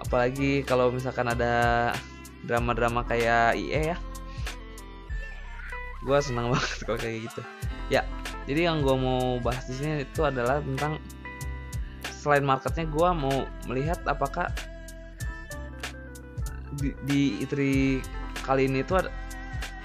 Apalagi 0.02 0.66
kalau 0.66 0.90
misalkan 0.90 1.30
ada 1.30 1.94
drama-drama 2.44 3.06
kayak 3.06 3.56
IE 3.62 3.94
ya. 3.94 3.98
Gue 6.02 6.18
senang 6.26 6.50
banget 6.54 6.82
kalau 6.84 6.98
kayak 6.98 7.30
gitu. 7.30 7.42
Ya 7.94 8.02
jadi 8.46 8.70
yang 8.70 8.86
gue 8.86 8.94
mau 8.94 9.42
bahas 9.42 9.66
di 9.66 9.74
sini 9.74 10.06
itu 10.06 10.22
adalah 10.22 10.62
tentang 10.62 11.02
selain 12.26 12.42
marketnya 12.42 12.90
gue 12.90 13.10
mau 13.14 13.46
melihat 13.70 14.02
apakah 14.10 14.50
di, 16.74 16.90
di 17.06 17.22
itri 17.46 18.02
kali 18.42 18.66
ini 18.66 18.82
itu 18.82 18.98
ada, 18.98 19.14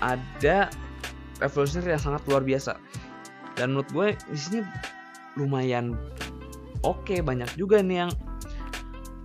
ada 0.00 0.56
revolusioner 1.44 1.92
yang 1.92 2.00
sangat 2.00 2.24
luar 2.24 2.40
biasa. 2.40 2.80
Dan 3.60 3.76
menurut 3.76 3.90
gue 3.92 4.06
di 4.32 4.40
sini 4.40 4.60
lumayan 5.36 6.00
oke 6.80 7.04
okay, 7.04 7.20
banyak 7.20 7.52
juga 7.60 7.84
nih 7.84 8.08
yang 8.08 8.12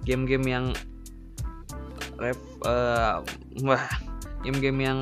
game-game 0.03 0.45
yang 0.51 0.65
ref 2.19 2.35
uh, 2.67 3.23
wah 3.63 3.87
game-game 4.43 4.83
yang 4.83 4.99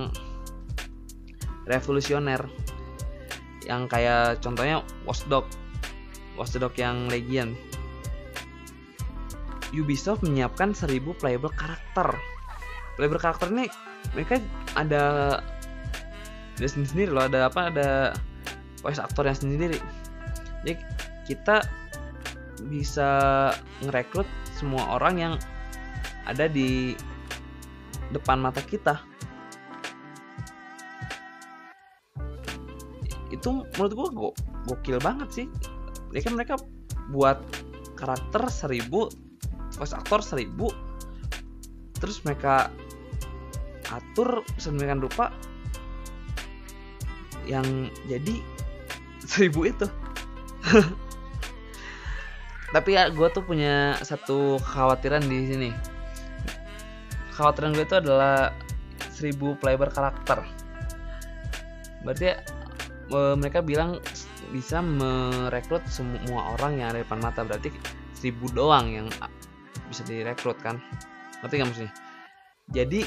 revolusioner. 1.65 2.45
Yang 3.65 3.81
kayak 3.89 4.37
contohnya 4.45 4.85
Watchdog 5.09 5.49
Watchdog 6.37 6.77
yang 6.77 7.09
Legion 7.09 7.57
Ubisoft 9.73 10.21
menyiapkan 10.21 10.77
1000 10.77 11.01
playable 11.17 11.53
karakter. 11.53 12.13
Playable 12.93 13.21
karakter 13.21 13.49
ini 13.49 13.65
mereka 14.13 14.37
ada 14.77 15.03
ada 16.53 16.67
sendiri 16.69 17.09
loh 17.09 17.25
ada 17.25 17.49
apa 17.49 17.73
ada 17.73 17.89
voice 18.85 19.01
aktornya 19.01 19.33
sendiri. 19.33 19.81
Jadi 20.61 20.73
kita 21.25 21.65
bisa 22.69 23.09
ngerekrut 23.81 24.29
semua 24.53 24.95
orang 24.95 25.15
yang 25.17 25.33
ada 26.29 26.45
di 26.47 26.93
depan 28.13 28.39
mata 28.39 28.61
kita. 28.61 29.01
Itu 33.33 33.65
menurut 33.73 33.91
gue 33.97 34.07
go 34.13 34.29
gokil 34.69 35.01
banget 35.01 35.29
sih. 35.33 35.47
Ya 36.13 36.21
kan 36.21 36.37
mereka 36.37 36.61
buat 37.09 37.41
karakter 37.97 38.45
seribu 38.53 39.09
voice 39.77 39.95
aktor 39.95 40.21
seribu. 40.21 40.69
Terus 41.97 42.19
mereka 42.27 42.69
atur 43.91 44.41
sedemikian 44.57 45.03
rupa 45.03 45.31
yang 47.47 47.91
jadi 48.07 48.39
seribu 49.31 49.67
itu. 49.67 49.87
Tapi 52.73 52.89
ya 52.97 53.13
gue 53.13 53.27
tuh 53.29 53.45
punya 53.45 54.01
satu 54.01 54.57
kekhawatiran 54.57 55.21
di 55.29 55.39
sini. 55.45 55.69
Kekhawatiran 57.33 57.77
gue 57.77 57.85
itu 57.85 57.97
adalah 58.01 58.49
seribu 59.13 59.53
player 59.61 59.89
karakter. 59.93 60.41
Berarti 62.01 62.25
ya, 62.33 62.35
mereka 63.37 63.61
bilang 63.61 64.01
bisa 64.49 64.81
merekrut 64.81 65.85
semua 65.85 66.57
orang 66.57 66.81
yang 66.81 66.87
ada 66.89 66.99
di 67.01 67.05
depan 67.05 67.21
mata. 67.21 67.45
Berarti 67.45 67.69
seribu 68.17 68.49
doang 68.49 68.89
yang 68.89 69.07
bisa 69.93 70.01
direkrut 70.09 70.57
kan. 70.65 70.81
Ngerti 71.45 71.61
gak 71.61 71.67
maksudnya? 71.69 71.93
Jadi 72.73 73.05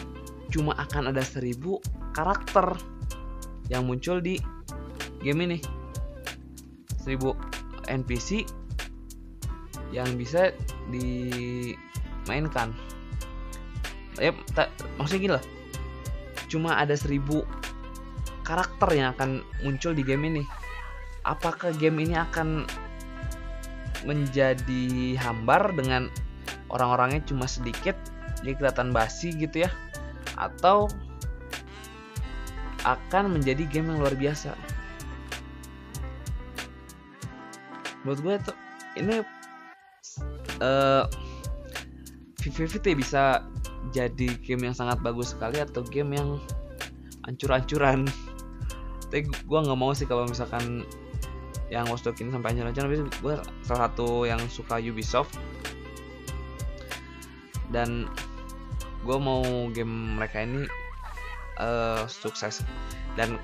cuma 0.54 0.78
akan 0.78 1.10
ada 1.10 1.26
seribu 1.26 1.82
karakter 2.14 2.78
yang 3.66 3.82
muncul 3.90 4.22
di 4.22 4.38
game 5.18 5.42
ini. 5.50 5.58
Seribu 7.02 7.34
NPC 7.90 8.46
yang 9.90 10.14
bisa 10.14 10.54
dimainkan. 10.90 12.70
Ya 14.22 14.30
tak, 14.54 14.70
maksudnya 14.96 15.20
gini 15.20 15.34
lah. 15.34 15.44
Cuma 16.46 16.78
ada 16.78 16.94
seribu 16.94 17.42
karakter 18.46 18.94
yang 18.94 19.10
akan 19.18 19.42
muncul 19.66 19.90
di 19.90 20.06
game 20.06 20.30
ini. 20.30 20.42
Apakah 21.26 21.74
game 21.74 22.06
ini 22.06 22.14
akan 22.14 22.62
menjadi 24.06 25.18
hambar 25.18 25.74
dengan 25.74 26.06
orang-orangnya 26.70 27.22
cuma 27.26 27.46
sedikit 27.46 27.94
jadi 28.42 28.56
kelihatan 28.58 28.90
basi 28.92 29.32
gitu 29.34 29.66
ya. 29.66 29.70
Atau 30.36 30.90
akan 32.86 33.34
menjadi 33.34 33.66
game 33.66 33.90
yang 33.90 33.98
luar 33.98 34.14
biasa. 34.14 34.54
Menurut 38.06 38.20
gue 38.22 38.34
tuh 38.46 38.56
ini 38.94 39.14
uh, 40.62 41.04
eh, 42.38 42.94
bisa 42.94 43.42
jadi 43.90 44.28
game 44.46 44.70
yang 44.70 44.76
sangat 44.78 45.02
bagus 45.02 45.34
sekali 45.34 45.58
atau 45.58 45.82
game 45.82 46.14
yang 46.14 46.38
ancur-ancuran. 47.26 48.06
Tapi 49.10 49.26
gue 49.26 49.58
nggak 49.58 49.78
mau 49.78 49.90
sih 49.90 50.06
kalau 50.06 50.22
misalkan 50.30 50.86
yang 51.66 51.90
Watch 51.90 52.06
Dogs 52.06 52.22
ini 52.22 52.30
sampai 52.30 52.54
ancur-ancuran. 52.54 52.86
Tapi 52.86 52.98
gue 53.10 53.34
salah 53.66 53.90
satu 53.90 54.22
yang 54.30 54.38
suka 54.46 54.78
Ubisoft 54.78 55.34
dan 57.76 58.08
gue 59.04 59.18
mau 59.20 59.44
game 59.68 60.16
mereka 60.16 60.40
ini 60.40 60.64
uh, 61.60 62.08
sukses. 62.08 62.64
Dan 63.20 63.36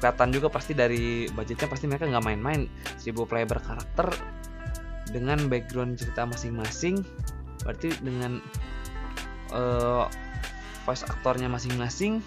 kelihatan 0.00 0.32
juga 0.32 0.48
pasti 0.48 0.72
dari 0.72 1.28
budgetnya 1.36 1.68
pasti 1.68 1.84
mereka 1.84 2.08
nggak 2.08 2.24
main-main. 2.24 2.64
1000 2.96 3.12
player 3.28 3.44
berkarakter 3.44 4.08
dengan 5.12 5.44
background 5.52 6.00
cerita 6.00 6.24
masing-masing 6.24 7.04
berarti 7.60 7.92
dengan 8.00 8.40
uh, 9.52 10.08
voice 10.88 11.04
aktornya 11.04 11.52
masing-masing 11.52 12.24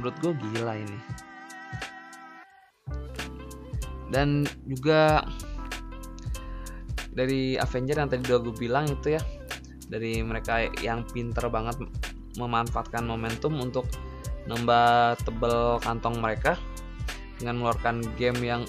menurut 0.00 0.16
gue 0.24 0.32
gila 0.32 0.80
ini. 0.80 0.98
Dan 4.08 4.44
juga 4.64 5.24
dari 7.12 7.60
Avenger 7.60 8.00
yang 8.00 8.08
tadi 8.08 8.24
udah 8.28 8.40
gue 8.40 8.54
bilang 8.56 8.88
itu 8.88 9.16
ya 9.16 9.20
dari 9.92 10.24
mereka 10.24 10.64
yang 10.80 11.04
pinter 11.04 11.52
banget 11.52 11.76
memanfaatkan 12.40 13.04
momentum 13.04 13.60
untuk 13.60 13.84
nambah 14.48 15.20
tebel 15.20 15.76
kantong 15.84 16.16
mereka 16.16 16.56
dengan 17.36 17.60
mengeluarkan 17.60 18.00
game 18.16 18.40
yang 18.40 18.62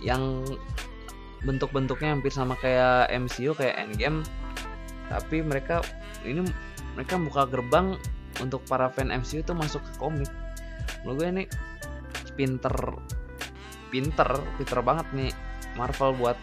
yang 0.00 0.40
bentuk-bentuknya 1.44 2.16
hampir 2.16 2.32
sama 2.32 2.56
kayak 2.56 3.12
MCU 3.12 3.52
kayak 3.52 3.76
Endgame. 3.76 4.24
Tapi 5.12 5.44
mereka 5.44 5.84
ini 6.24 6.40
mereka 6.96 7.20
buka 7.20 7.44
gerbang 7.44 8.00
untuk 8.40 8.64
para 8.64 8.88
fan 8.88 9.12
MCU 9.12 9.44
itu 9.44 9.52
masuk 9.52 9.84
ke 9.84 9.92
komik. 10.00 10.30
Menurut 11.04 11.16
gue 11.20 11.28
ini 11.28 11.44
pinter 12.34 12.74
pinter 13.92 14.28
pinter 14.58 14.78
banget 14.82 15.06
nih 15.14 15.30
Marvel 15.76 16.16
buat 16.16 16.38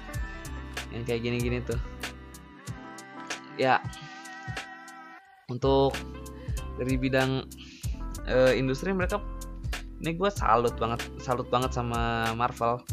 yang 0.94 1.04
kayak 1.04 1.26
gini-gini 1.26 1.60
tuh 1.66 1.93
ya. 3.60 3.80
Untuk 5.52 5.94
dari 6.80 6.98
bidang 6.98 7.46
uh, 8.28 8.54
industri 8.56 8.90
mereka 8.96 9.22
ini 10.04 10.20
gue 10.20 10.32
salut 10.34 10.76
banget 10.76 11.00
salut 11.24 11.48
banget 11.48 11.72
sama 11.72 12.34
Marvel 12.36 12.84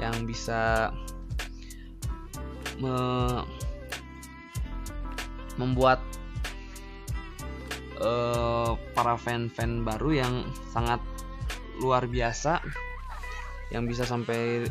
yang 0.00 0.24
bisa 0.24 0.88
me, 2.80 2.96
membuat 5.60 6.00
uh, 8.00 8.74
para 8.96 9.14
fan-fan 9.20 9.84
baru 9.84 10.24
yang 10.24 10.34
sangat 10.72 10.98
luar 11.78 12.06
biasa 12.06 12.62
yang 13.70 13.84
bisa 13.90 14.06
sampai 14.06 14.64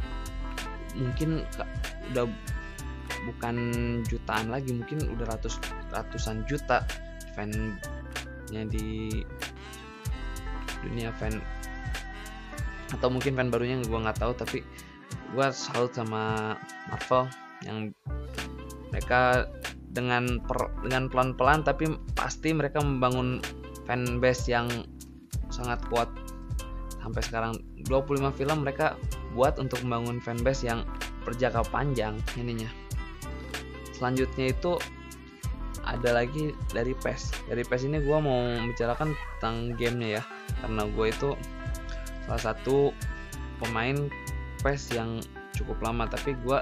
mungkin 0.96 1.44
udah 2.14 2.26
bukan 3.28 3.56
jutaan 4.08 4.52
lagi 4.52 4.76
mungkin 4.76 5.04
udah 5.16 5.36
ratus 5.36 5.60
ratusan 5.92 6.44
juta 6.48 6.84
fannya 7.34 8.64
di 8.70 9.22
dunia 10.84 11.10
fan. 11.16 11.40
Atau 12.94 13.10
mungkin 13.10 13.34
fan 13.34 13.50
barunya 13.50 13.82
gue 13.82 14.00
nggak 14.00 14.20
tahu 14.20 14.34
tapi 14.38 14.60
gue 15.34 15.48
salut 15.50 15.90
sama 15.96 16.54
Marvel 16.92 17.26
yang 17.66 17.78
mereka 18.94 19.50
dengan 19.94 20.42
per, 20.42 20.70
dengan 20.86 21.10
pelan-pelan 21.10 21.66
tapi 21.66 21.90
pasti 22.14 22.54
mereka 22.54 22.82
membangun 22.84 23.42
fanbase 23.90 24.52
yang 24.52 24.70
sangat 25.50 25.82
kuat. 25.90 26.10
Sampai 27.02 27.20
sekarang 27.26 27.58
25 27.90 28.40
film 28.40 28.64
mereka 28.64 28.96
buat 29.34 29.58
untuk 29.58 29.82
membangun 29.84 30.22
fanbase 30.22 30.70
yang 30.70 30.86
berjangka 31.26 31.66
panjang 31.72 32.16
ininya 32.38 32.83
selanjutnya 34.04 34.52
itu 34.52 34.76
ada 35.88 36.12
lagi 36.12 36.52
dari 36.76 36.92
PES. 36.92 37.48
Dari 37.48 37.64
PES 37.64 37.88
ini 37.88 38.04
gue 38.04 38.18
mau 38.20 38.44
membicarakan 38.60 39.16
tentang 39.40 39.80
gamenya 39.80 40.20
ya 40.20 40.24
karena 40.60 40.84
gue 40.92 41.08
itu 41.08 41.40
salah 42.28 42.52
satu 42.52 42.92
pemain 43.64 43.96
PES 44.60 45.00
yang 45.00 45.24
cukup 45.56 45.80
lama 45.80 46.04
tapi 46.12 46.36
gue 46.36 46.60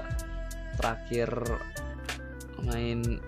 terakhir 0.78 1.34
main 2.62 3.18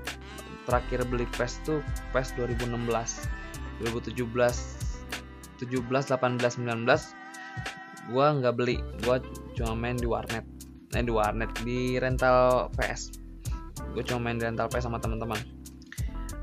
terakhir 0.70 1.02
beli 1.10 1.26
PES 1.34 1.66
tuh 1.66 1.82
PES 2.14 2.38
2016 2.38 2.70
2017 3.82 4.14
17 4.14 4.30
18 5.58 6.38
19 6.38 8.14
gue 8.14 8.26
nggak 8.30 8.54
beli. 8.54 8.78
Gue 9.02 9.18
cuma 9.58 9.74
main 9.74 9.98
di 9.98 10.06
warnet. 10.06 10.46
Eh 10.94 11.02
di 11.02 11.10
warnet 11.10 11.50
di 11.66 11.98
rental 11.98 12.70
PS 12.78 13.23
gue 13.92 14.02
cuma 14.06 14.30
main 14.30 14.40
rental 14.40 14.70
PS 14.72 14.88
sama 14.88 15.02
teman-teman. 15.02 15.36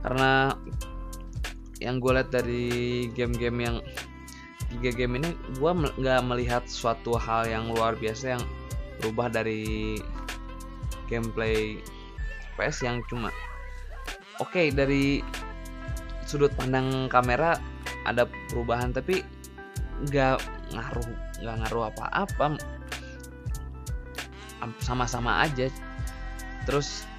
Karena 0.05 0.53
yang 1.81 1.97
gue 1.97 2.11
lihat 2.13 2.29
dari 2.29 2.65
game-game 3.17 3.57
yang 3.65 3.77
tiga 4.71 4.93
game 4.93 5.19
ini 5.19 5.33
gue 5.57 5.71
nggak 5.73 6.21
melihat 6.23 6.63
suatu 6.69 7.17
hal 7.17 7.49
yang 7.49 7.73
luar 7.73 7.97
biasa 7.97 8.37
yang 8.37 8.43
berubah 9.01 9.27
dari 9.27 9.97
gameplay 11.09 11.81
PS 12.55 12.87
yang 12.87 13.03
cuma 13.11 13.33
oke 14.39 14.47
okay, 14.47 14.71
dari 14.71 15.19
sudut 16.23 16.53
pandang 16.55 17.11
kamera 17.11 17.59
ada 18.07 18.29
perubahan 18.47 18.95
tapi 18.95 19.25
nggak 20.07 20.39
ngaruh 20.73 21.09
nggak 21.41 21.55
ngaruh 21.65 21.83
apa-apa. 21.93 22.57
Sama-sama 24.79 25.41
aja. 25.41 25.67
Terus 26.69 27.09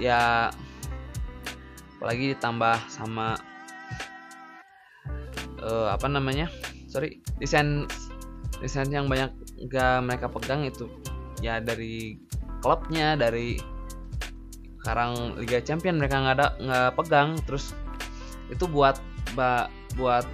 ya 0.00 0.50
apalagi 1.98 2.36
ditambah 2.36 2.76
sama 2.90 3.38
uh, 5.62 5.88
apa 5.94 6.06
namanya 6.10 6.50
sorry 6.90 7.22
desain 7.40 7.88
desain 8.60 8.90
yang 8.90 9.06
banyak 9.06 9.30
gak 9.70 10.04
mereka 10.04 10.26
pegang 10.28 10.66
itu 10.66 10.90
ya 11.40 11.60
dari 11.62 12.18
klubnya 12.64 13.16
dari 13.16 13.60
sekarang 14.84 15.40
Liga 15.40 15.64
Champion 15.64 15.96
mereka 15.96 16.20
nggak 16.20 16.36
ada 16.36 16.48
nggak 16.60 16.90
pegang. 17.00 17.40
Terus 17.48 17.72
itu 18.52 18.68
buat 18.68 19.00
ba, 19.32 19.72
buat 19.96 20.28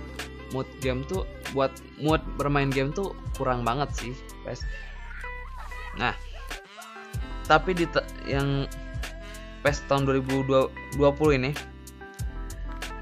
mood 0.51 0.67
game 0.83 1.07
tuh 1.07 1.23
buat 1.55 1.71
mood 2.03 2.19
bermain 2.35 2.67
game 2.67 2.91
tuh 2.91 3.15
kurang 3.39 3.63
banget 3.63 3.87
sih 3.95 4.13
guys. 4.43 4.67
Nah 5.95 6.19
tapi 7.47 7.79
di 7.79 7.87
yang 8.27 8.67
PES 9.61 9.87
tahun 9.89 10.09
2020 10.09 11.39
ini 11.39 11.51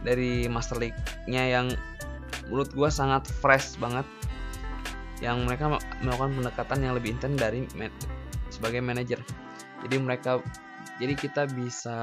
dari 0.02 0.46
Master 0.46 0.78
League-nya 0.78 1.42
yang 1.58 1.66
menurut 2.48 2.72
gue 2.72 2.90
sangat 2.90 3.28
fresh 3.28 3.76
banget 3.78 4.06
yang 5.18 5.42
mereka 5.44 5.78
melakukan 6.02 6.38
pendekatan 6.38 6.78
yang 6.86 6.94
lebih 6.94 7.18
intens 7.18 7.36
dari 7.38 7.66
man 7.74 7.90
sebagai 8.48 8.78
manajer. 8.78 9.18
Jadi 9.82 9.96
mereka 9.98 10.38
jadi 10.98 11.14
kita 11.14 11.50
bisa 11.54 11.98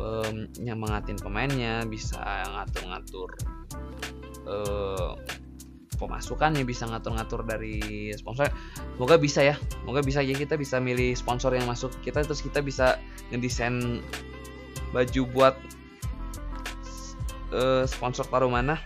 um, 0.00 0.48
nyemangatin 0.60 1.16
pemainnya 1.20 1.84
bisa 1.88 2.20
ngatur-ngatur 2.48 3.30
uh, 4.48 5.12
pemasukannya 6.00 6.64
bisa 6.64 6.88
ngatur-ngatur 6.88 7.44
dari 7.44 8.08
sponsor 8.16 8.48
semoga 8.96 9.20
bisa 9.20 9.44
ya. 9.44 9.54
Semoga 9.84 10.00
bisa 10.00 10.24
ya 10.24 10.32
kita 10.32 10.56
bisa 10.56 10.80
milih 10.80 11.12
sponsor 11.12 11.52
yang 11.52 11.68
masuk 11.68 11.92
kita 12.00 12.24
terus 12.24 12.40
kita 12.40 12.64
bisa 12.64 12.96
ngedesain 13.28 14.00
baju 14.96 15.22
buat 15.30 15.54
uh, 17.52 17.84
sponsor 17.84 18.24
taruh 18.26 18.48
mana 18.48 18.80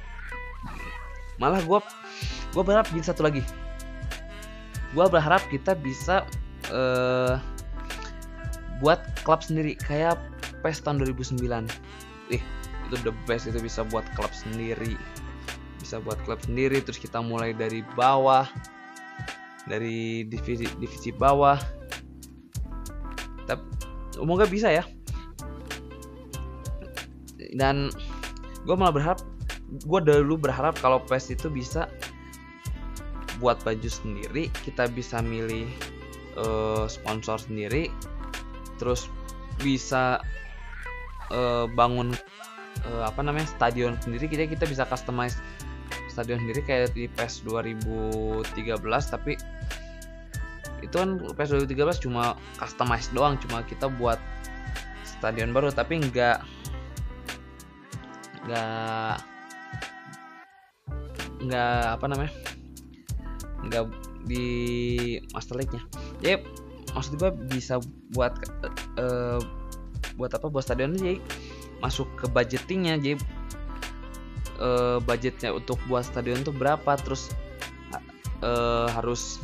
malah 1.39 1.63
gue 1.63 1.79
gue 2.51 2.63
berharap 2.63 2.91
jadi 2.91 3.15
satu 3.15 3.23
lagi. 3.23 3.47
Gue 4.95 5.07
berharap 5.11 5.43
kita 5.51 5.75
bisa 5.79 6.27
uh, 6.71 7.39
buat 8.83 9.01
klub 9.23 9.43
sendiri 9.43 9.79
kayak 9.79 10.19
PES 10.63 10.83
tahun 10.83 11.03
2009 11.03 11.41
ih 12.33 12.43
itu 12.89 12.97
the 13.05 13.13
best 13.25 13.49
itu 13.49 13.61
bisa 13.61 13.85
buat 13.89 14.05
klub 14.17 14.33
sendiri 14.33 14.97
bisa 15.85 16.01
buat 16.01 16.17
klub 16.25 16.41
sendiri 16.41 16.81
terus 16.81 16.97
kita 16.97 17.21
mulai 17.21 17.53
dari 17.53 17.85
bawah 17.93 18.49
dari 19.69 20.25
divisi 20.25 20.65
divisi 20.81 21.13
bawah. 21.13 21.61
Tapi 23.45 23.65
semoga 24.17 24.49
bisa 24.49 24.73
ya. 24.73 24.85
Dan 27.55 27.93
gue 28.65 28.75
malah 28.75 28.95
berharap 28.97 29.21
gue 29.85 30.01
dulu 30.01 30.49
berharap 30.49 30.77
kalau 30.81 31.03
PES 31.05 31.37
itu 31.37 31.49
bisa 31.53 31.91
buat 33.43 33.59
baju 33.67 33.91
sendiri 33.91 34.47
kita 34.63 34.87
bisa 34.95 35.19
milih 35.19 35.67
uh, 36.39 36.87
sponsor 36.87 37.37
sendiri 37.43 37.91
terus 38.79 39.11
bisa 39.59 40.23
uh, 41.35 41.67
bangun 41.75 42.15
uh, 42.87 43.03
apa 43.03 43.21
namanya 43.27 43.51
stadion 43.51 43.99
sendiri 43.99 44.31
kita 44.31 44.47
kita 44.47 44.65
bisa 44.71 44.87
customize 44.87 45.43
stadion 46.15 46.39
sendiri 46.39 46.63
kayak 46.63 46.95
di 46.95 47.11
PES 47.11 47.43
2013 47.43 48.55
tapi 49.11 49.35
itu 50.79 50.95
kan 50.95 51.19
PES 51.19 51.67
2013 51.67 52.07
cuma 52.07 52.39
customize 52.55 53.11
doang 53.11 53.35
cuma 53.43 53.67
kita 53.67 53.91
buat 53.91 54.23
stadion 55.03 55.51
baru 55.51 55.75
tapi 55.75 55.99
nggak 55.99 56.39
nggak 58.47 59.15
nggak 61.45 61.79
apa 61.99 62.07
namanya 62.07 62.33
nggak 63.65 63.85
di 64.25 64.47
Master 65.33 65.57
League-nya. 65.61 65.85
Ya 66.25 66.41
maksud 66.93 67.19
gue 67.19 67.31
bisa 67.51 67.83
buat 68.15 68.33
uh, 68.97 69.41
buat 70.15 70.31
apa 70.31 70.47
buat 70.47 70.63
stadion 70.63 70.95
jadi 70.95 71.19
masuk 71.83 72.07
ke 72.15 72.31
budgetingnya 72.31 72.97
jadi 73.03 73.19
uh, 74.61 74.99
budgetnya 75.03 75.55
untuk 75.55 75.79
buat 75.87 76.07
stadion 76.07 76.43
tuh 76.43 76.55
berapa 76.55 76.99
terus 77.01 77.33
uh, 78.43 78.91
harus 78.93 79.41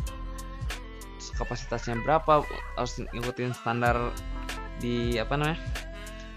kapasitasnya 1.40 1.96
berapa 2.04 2.44
harus 2.76 3.00
ngikutin 3.00 3.56
standar 3.56 4.12
di 4.76 5.16
apa 5.16 5.40
namanya 5.40 5.60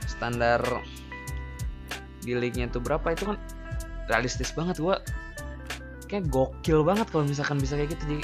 standar 0.07 0.63
di 2.23 2.31
league-nya 2.39 2.71
itu 2.71 2.79
berapa 2.79 3.03
itu 3.11 3.27
kan 3.27 3.37
realistis 4.07 4.55
banget. 4.55 4.79
Gua 4.79 5.03
kayak 6.07 6.31
gokil 6.31 6.87
banget 6.87 7.11
kalau 7.11 7.27
misalkan 7.27 7.59
bisa 7.59 7.75
kayak 7.75 7.91
gitu. 7.99 8.03
Jadi 8.15 8.23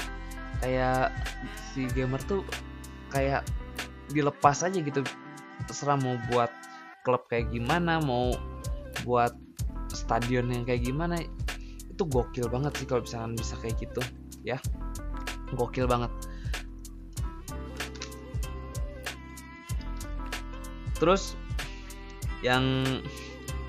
kayak 0.64 1.12
si 1.72 1.84
gamer 1.92 2.20
tuh 2.24 2.40
kayak 3.12 3.44
dilepas 4.08 4.64
aja 4.64 4.80
gitu. 4.80 5.04
Terserah 5.68 6.00
mau 6.00 6.16
buat 6.32 6.48
klub 7.04 7.28
kayak 7.28 7.52
gimana 7.52 8.00
mau 8.00 8.32
buat 9.04 9.36
stadion 10.10 10.50
yang 10.50 10.66
kayak 10.66 10.82
gimana 10.82 11.22
itu 11.86 12.02
gokil 12.02 12.50
banget 12.50 12.74
sih 12.82 12.86
kalau 12.90 13.06
misalkan 13.06 13.38
bisa 13.38 13.54
kayak 13.62 13.78
gitu 13.78 14.02
ya. 14.42 14.58
Gokil 15.54 15.86
banget. 15.86 16.10
Terus 20.98 21.38
yang 22.42 22.82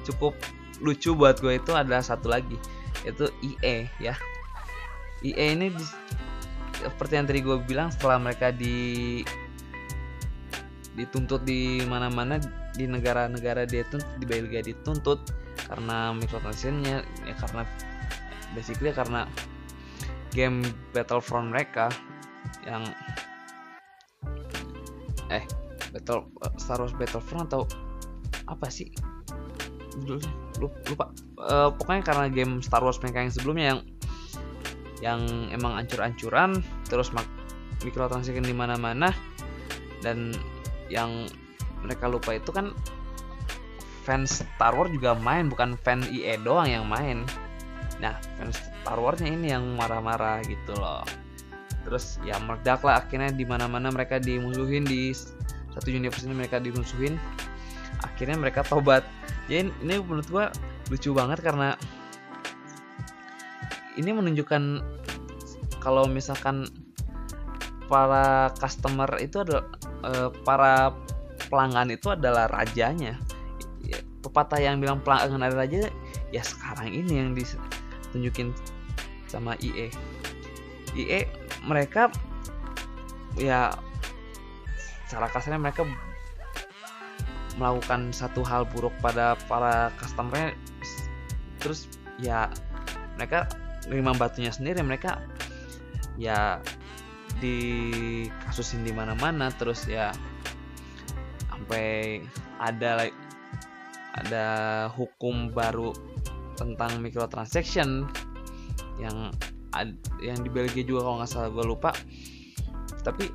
cukup 0.01 0.33
lucu 0.81 1.13
buat 1.13 1.37
gue 1.37 1.61
itu 1.61 1.77
adalah 1.77 2.01
satu 2.01 2.33
lagi 2.33 2.57
yaitu 3.05 3.29
IE 3.45 3.85
ya. 4.01 4.17
IE 5.21 5.45
ini 5.53 5.69
seperti 6.81 7.21
yang 7.21 7.29
tadi 7.29 7.45
gue 7.45 7.61
bilang 7.61 7.93
setelah 7.93 8.17
mereka 8.17 8.49
di 8.49 9.21
dituntut 10.97 11.45
di 11.45 11.85
mana-mana 11.85 12.41
di 12.73 12.89
negara-negara 12.89 13.69
dia 13.69 13.85
tuh 13.93 14.01
di 14.17 14.25
Belgia 14.25 14.65
dituntut 14.65 15.21
karena 15.71 16.11
microtransactionnya 16.11 16.99
ya 17.23 17.35
karena 17.39 17.63
basically 18.51 18.91
karena 18.91 19.23
game 20.35 20.67
Battlefront 20.91 21.55
mereka 21.55 21.87
yang 22.67 22.83
eh 25.31 25.47
Battle 25.95 26.27
Star 26.59 26.83
Wars 26.83 26.91
Battlefront 26.95 27.47
atau 27.47 27.63
apa 28.51 28.67
sih 28.67 28.91
lupa. 30.59 31.11
Uh, 31.39 31.71
pokoknya 31.73 32.03
karena 32.03 32.25
game 32.27 32.59
Star 32.59 32.83
Wars 32.83 32.99
mereka 32.99 33.23
yang 33.23 33.31
sebelumnya 33.31 33.65
yang 33.71 33.79
yang 35.01 35.21
emang 35.55 35.79
ancur-ancuran 35.81 36.61
terus 36.85 37.09
mikrotransaction 37.81 38.45
di 38.45 38.53
mana-mana 38.53 39.09
dan 40.05 40.35
yang 40.91 41.25
mereka 41.81 42.05
lupa 42.05 42.37
itu 42.37 42.53
kan 42.53 42.69
fans 44.01 44.41
Star 44.41 44.73
Wars 44.73 44.89
juga 44.89 45.13
main 45.13 45.47
bukan 45.47 45.77
fan 45.79 46.01
IE 46.09 46.35
doang 46.41 46.67
yang 46.67 46.85
main. 46.89 47.23
Nah 48.01 48.17
fans 48.35 48.57
Star 48.57 48.97
Warsnya 48.97 49.29
ini 49.29 49.53
yang 49.53 49.77
marah-marah 49.77 50.41
gitu 50.49 50.73
loh. 50.73 51.05
Terus 51.85 52.17
ya 52.25 52.37
meledak 52.41 52.81
lah 52.81 53.05
akhirnya 53.05 53.29
di 53.29 53.45
mana-mana 53.45 53.93
mereka 53.93 54.17
dimusuhin 54.17 54.85
di 54.85 55.13
satu 55.71 55.87
universe 55.93 56.25
ini 56.25 56.35
mereka 56.35 56.57
dimusuhin. 56.57 57.15
Akhirnya 58.01 58.37
mereka 58.41 58.65
tobat. 58.65 59.05
Jadi 59.45 59.69
ini 59.69 59.95
menurut 60.01 60.27
gua 60.29 60.45
lucu 60.89 61.13
banget 61.13 61.45
karena 61.45 61.77
ini 63.95 64.09
menunjukkan 64.09 64.81
kalau 65.81 66.09
misalkan 66.09 66.65
para 67.85 68.49
customer 68.57 69.09
itu 69.19 69.43
adalah 69.43 69.65
uh, 70.07 70.29
para 70.47 70.95
pelanggan 71.51 71.91
itu 71.91 72.07
adalah 72.13 72.47
rajanya. 72.47 73.19
ya, 73.19 73.30
pepatah 74.21 74.61
yang 74.61 74.77
bilang 74.77 75.01
pelanggan 75.01 75.41
adalah 75.41 75.65
raja 75.65 75.89
ya 76.29 76.41
sekarang 76.45 76.93
ini 76.93 77.13
yang 77.17 77.29
ditunjukin 77.33 78.53
sama 79.25 79.57
IE 79.59 79.89
IE 80.93 81.21
mereka 81.65 82.13
ya 83.35 83.73
secara 85.07 85.27
kasarnya 85.31 85.59
mereka 85.59 85.83
melakukan 87.59 88.15
satu 88.15 88.45
hal 88.47 88.63
buruk 88.63 88.95
pada 89.03 89.35
para 89.49 89.91
customer 89.99 90.55
terus 91.59 91.91
ya 92.21 92.47
mereka 93.19 93.49
lima 93.91 94.15
batunya 94.15 94.53
sendiri 94.53 94.79
mereka 94.85 95.19
ya 96.15 96.61
di 97.41 97.57
kasusin 98.45 98.85
di 98.85 98.93
mana-mana 98.93 99.49
terus 99.55 99.87
ya 99.89 100.13
sampai 101.49 102.21
ada 102.59 103.09
ada 104.15 104.45
hukum 104.91 105.51
baru 105.55 105.95
tentang 106.59 106.99
microtransaction 106.99 108.05
yang 108.99 109.31
yang 110.19 110.37
di 110.43 110.49
Belgia 110.51 110.83
juga 110.83 111.07
kalau 111.07 111.15
nggak 111.23 111.31
salah 111.31 111.49
gue 111.49 111.65
lupa. 111.65 111.95
Tapi 113.01 113.31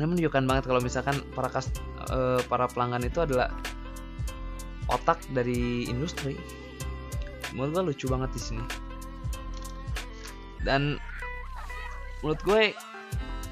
ini 0.00 0.04
menunjukkan 0.06 0.44
banget 0.48 0.64
kalau 0.64 0.80
misalkan 0.80 1.20
para 1.34 1.50
kas, 1.50 1.68
uh, 2.08 2.40
para 2.46 2.70
pelanggan 2.70 3.04
itu 3.04 3.20
adalah 3.20 3.52
otak 4.88 5.20
dari 5.34 5.84
industri. 5.90 6.38
Menurut 7.52 7.70
gue 7.74 7.82
lucu 7.92 8.06
banget 8.08 8.30
di 8.32 8.40
sini. 8.40 8.64
Dan 10.62 10.96
menurut 12.22 12.40
gue 12.46 12.62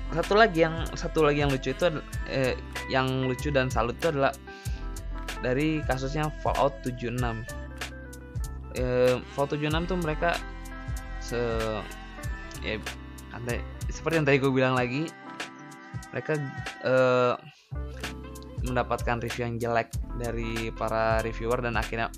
satu 0.09 0.40
lagi 0.40 0.64
yang 0.64 0.88
satu 0.96 1.20
lagi 1.20 1.44
yang 1.44 1.53
lucu 1.53 1.76
itu 1.76 1.84
eh, 2.32 2.57
yang 2.88 3.28
lucu 3.28 3.53
dan 3.53 3.68
salut 3.68 3.92
itu 4.01 4.09
adalah 4.09 4.32
dari 5.43 5.82
kasusnya 5.86 6.30
Fallout 6.43 6.82
76 6.82 7.14
eh, 8.78 9.16
Fallout 9.34 9.53
76 9.55 9.91
tuh 9.91 9.99
mereka 10.03 10.30
se 11.22 11.39
ya 12.62 12.78
seperti 13.89 14.18
yang 14.18 14.26
tadi 14.26 14.39
gue 14.43 14.51
bilang 14.51 14.74
lagi 14.74 15.07
mereka 16.11 16.34
uh, 16.82 17.34
mendapatkan 18.66 19.22
review 19.22 19.47
yang 19.47 19.57
jelek 19.61 19.93
dari 20.18 20.74
para 20.74 21.22
reviewer 21.22 21.62
dan 21.62 21.78
akhirnya 21.78 22.11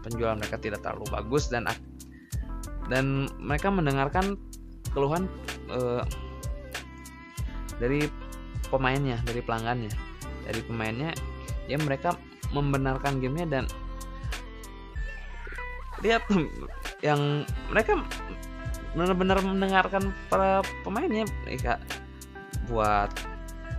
penjualan 0.00 0.38
mereka 0.38 0.56
tidak 0.56 0.80
terlalu 0.80 1.04
bagus 1.12 1.52
dan 1.52 1.68
dan 2.88 3.28
mereka 3.38 3.68
mendengarkan 3.68 4.40
keluhan 4.90 5.28
uh, 5.70 6.02
dari 7.78 8.06
pemainnya, 8.68 9.20
dari 9.26 9.40
pelanggannya, 9.44 9.92
dari 10.48 10.60
pemainnya 10.64 11.10
ya 11.70 11.78
mereka 11.78 12.16
membenarkan 12.52 13.18
gamenya 13.18 13.48
dan 13.48 13.64
lihat 16.02 16.22
yang 17.06 17.46
mereka 17.70 18.02
benar-benar 18.92 19.40
mendengarkan 19.40 20.12
para 20.28 20.60
pemainnya 20.84 21.24
mereka 21.44 21.80
buat 22.68 23.08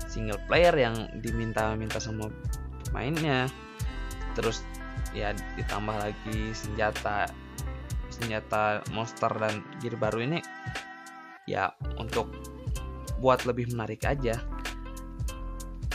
single 0.09 0.41
player 0.45 0.73
yang 0.73 1.09
diminta-minta 1.21 1.97
sama 2.01 2.29
pemainnya. 2.89 3.49
Terus 4.33 4.65
ya 5.13 5.33
ditambah 5.57 5.93
lagi 5.93 6.53
senjata 6.53 7.29
senjata 8.09 8.85
monster 8.93 9.29
dan 9.41 9.65
gear 9.81 9.97
baru 9.97 10.21
ini 10.25 10.39
ya 11.49 11.73
untuk 11.97 12.29
buat 13.21 13.45
lebih 13.45 13.73
menarik 13.73 14.05
aja. 14.05 14.37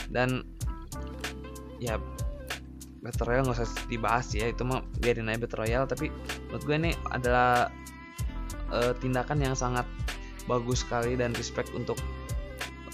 Dan 0.09 0.43
ya 1.79 1.95
Battle 2.99 3.25
Royale 3.31 3.45
nggak 3.47 3.57
usah 3.63 3.69
dibahas 3.87 4.27
ya 4.35 4.51
itu 4.51 4.63
mah 4.67 4.83
biarin 4.99 5.31
aja 5.31 5.39
Battle 5.39 5.59
Royale 5.63 5.87
tapi 5.87 6.11
menurut 6.49 6.63
gue 6.67 6.75
ini 6.75 6.91
adalah 7.11 7.71
uh, 8.71 8.93
tindakan 8.99 9.39
yang 9.39 9.55
sangat 9.55 9.87
bagus 10.49 10.81
sekali 10.81 11.13
dan 11.15 11.31
respect 11.37 11.69
untuk 11.77 11.95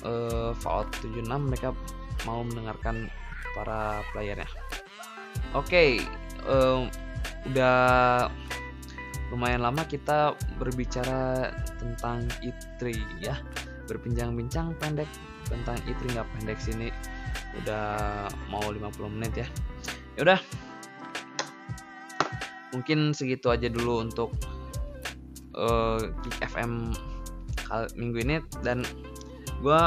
uh, 0.04 0.52
Fallout 0.60 0.92
76 1.02 1.26
mereka 1.26 1.72
mau 2.28 2.44
mendengarkan 2.44 3.08
para 3.56 4.04
playernya. 4.12 4.50
Oke, 5.56 5.72
okay, 5.72 5.90
uh, 6.44 6.84
udah 7.48 7.78
lumayan 9.32 9.64
lama 9.64 9.88
kita 9.88 10.36
berbicara 10.60 11.50
tentang 11.80 12.28
E3 12.44 12.94
ya, 13.24 13.40
berbincang-bincang 13.88 14.76
pendek 14.78 15.08
tentang 15.48 15.80
E3 15.88 16.14
nggak 16.14 16.30
pendek 16.38 16.60
sini 16.60 16.92
udah 17.64 18.28
mau 18.52 18.68
50 18.68 19.16
menit 19.16 19.46
ya. 19.46 19.48
Ya 20.16 20.24
udah, 20.24 20.40
mungkin 22.72 23.12
segitu 23.12 23.52
aja 23.52 23.68
dulu 23.68 24.00
untuk 24.00 24.32
uh, 25.56 26.00
Kick 26.24 26.40
FM 26.56 26.96
minggu 28.00 28.18
ini. 28.24 28.36
Dan 28.64 28.88
gue 29.60 29.82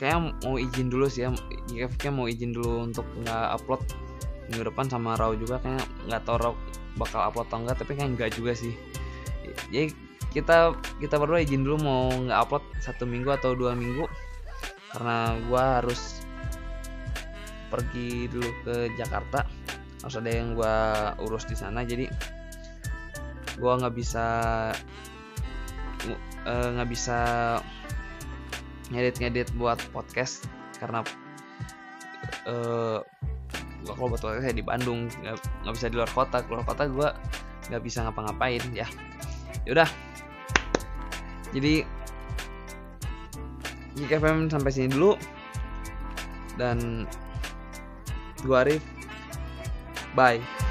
kayak 0.00 0.40
mau 0.44 0.56
izin 0.56 0.88
dulu 0.88 1.04
sih 1.08 1.28
ya. 1.28 1.30
IFK 1.72 2.08
mau 2.08 2.28
izin 2.28 2.56
dulu 2.56 2.88
untuk 2.88 3.04
nggak 3.24 3.60
upload 3.60 3.84
minggu 4.48 4.72
depan 4.72 4.88
sama 4.88 5.20
Raw 5.20 5.36
juga. 5.36 5.60
Kayak 5.60 5.84
nggak 6.08 6.24
Raw 6.28 6.56
bakal 6.96 7.20
upload 7.28 7.48
atau 7.48 7.58
enggak 7.64 7.76
tapi 7.80 7.92
kayak 7.96 8.10
enggak 8.16 8.30
juga 8.32 8.52
sih. 8.56 8.72
Jadi 9.68 9.92
kita 10.32 10.72
kita 10.96 11.20
berdua 11.20 11.44
izin 11.44 11.60
dulu 11.60 11.76
mau 11.84 12.08
nggak 12.08 12.40
upload 12.48 12.64
satu 12.80 13.04
minggu 13.04 13.28
atau 13.36 13.52
dua 13.52 13.76
minggu. 13.76 14.08
Karena 14.92 15.36
gue 15.44 15.60
harus 15.60 16.21
pergi 17.72 18.28
dulu 18.28 18.50
ke 18.68 18.74
Jakarta. 19.00 19.48
Harus 20.04 20.16
ada 20.20 20.28
yang 20.28 20.52
gue 20.52 20.76
urus 21.24 21.48
di 21.48 21.56
sana 21.56 21.86
jadi 21.88 22.10
gue 23.56 23.72
nggak 23.72 23.94
bisa 23.94 24.26
eh, 26.44 26.68
nggak 26.76 26.88
bisa 26.90 27.18
ngedit-ngedit 28.92 29.48
buat 29.56 29.80
podcast 29.94 30.44
karena 30.76 31.00
eh 32.44 32.98
gua 33.82 33.94
kalau 33.98 34.08
buat 34.14 34.20
podcast 34.20 34.44
saya 34.44 34.56
di 34.56 34.64
Bandung 34.64 35.08
nggak 35.64 35.74
bisa 35.74 35.86
di 35.88 35.96
luar 35.96 36.10
kota. 36.12 36.44
Keluar 36.44 36.66
kota 36.66 36.84
gue 36.86 37.08
nggak 37.70 37.82
bisa 37.82 38.04
ngapa-ngapain 38.04 38.62
ya. 38.74 38.86
Yaudah. 39.64 39.88
Jadi 41.52 42.02
Jika 43.92 44.16
FM 44.24 44.48
sampai 44.48 44.72
sini 44.72 44.88
dulu. 44.88 45.14
Dan 46.56 47.04
gua 48.46 48.60
Arif 48.60 48.82
bye 50.16 50.61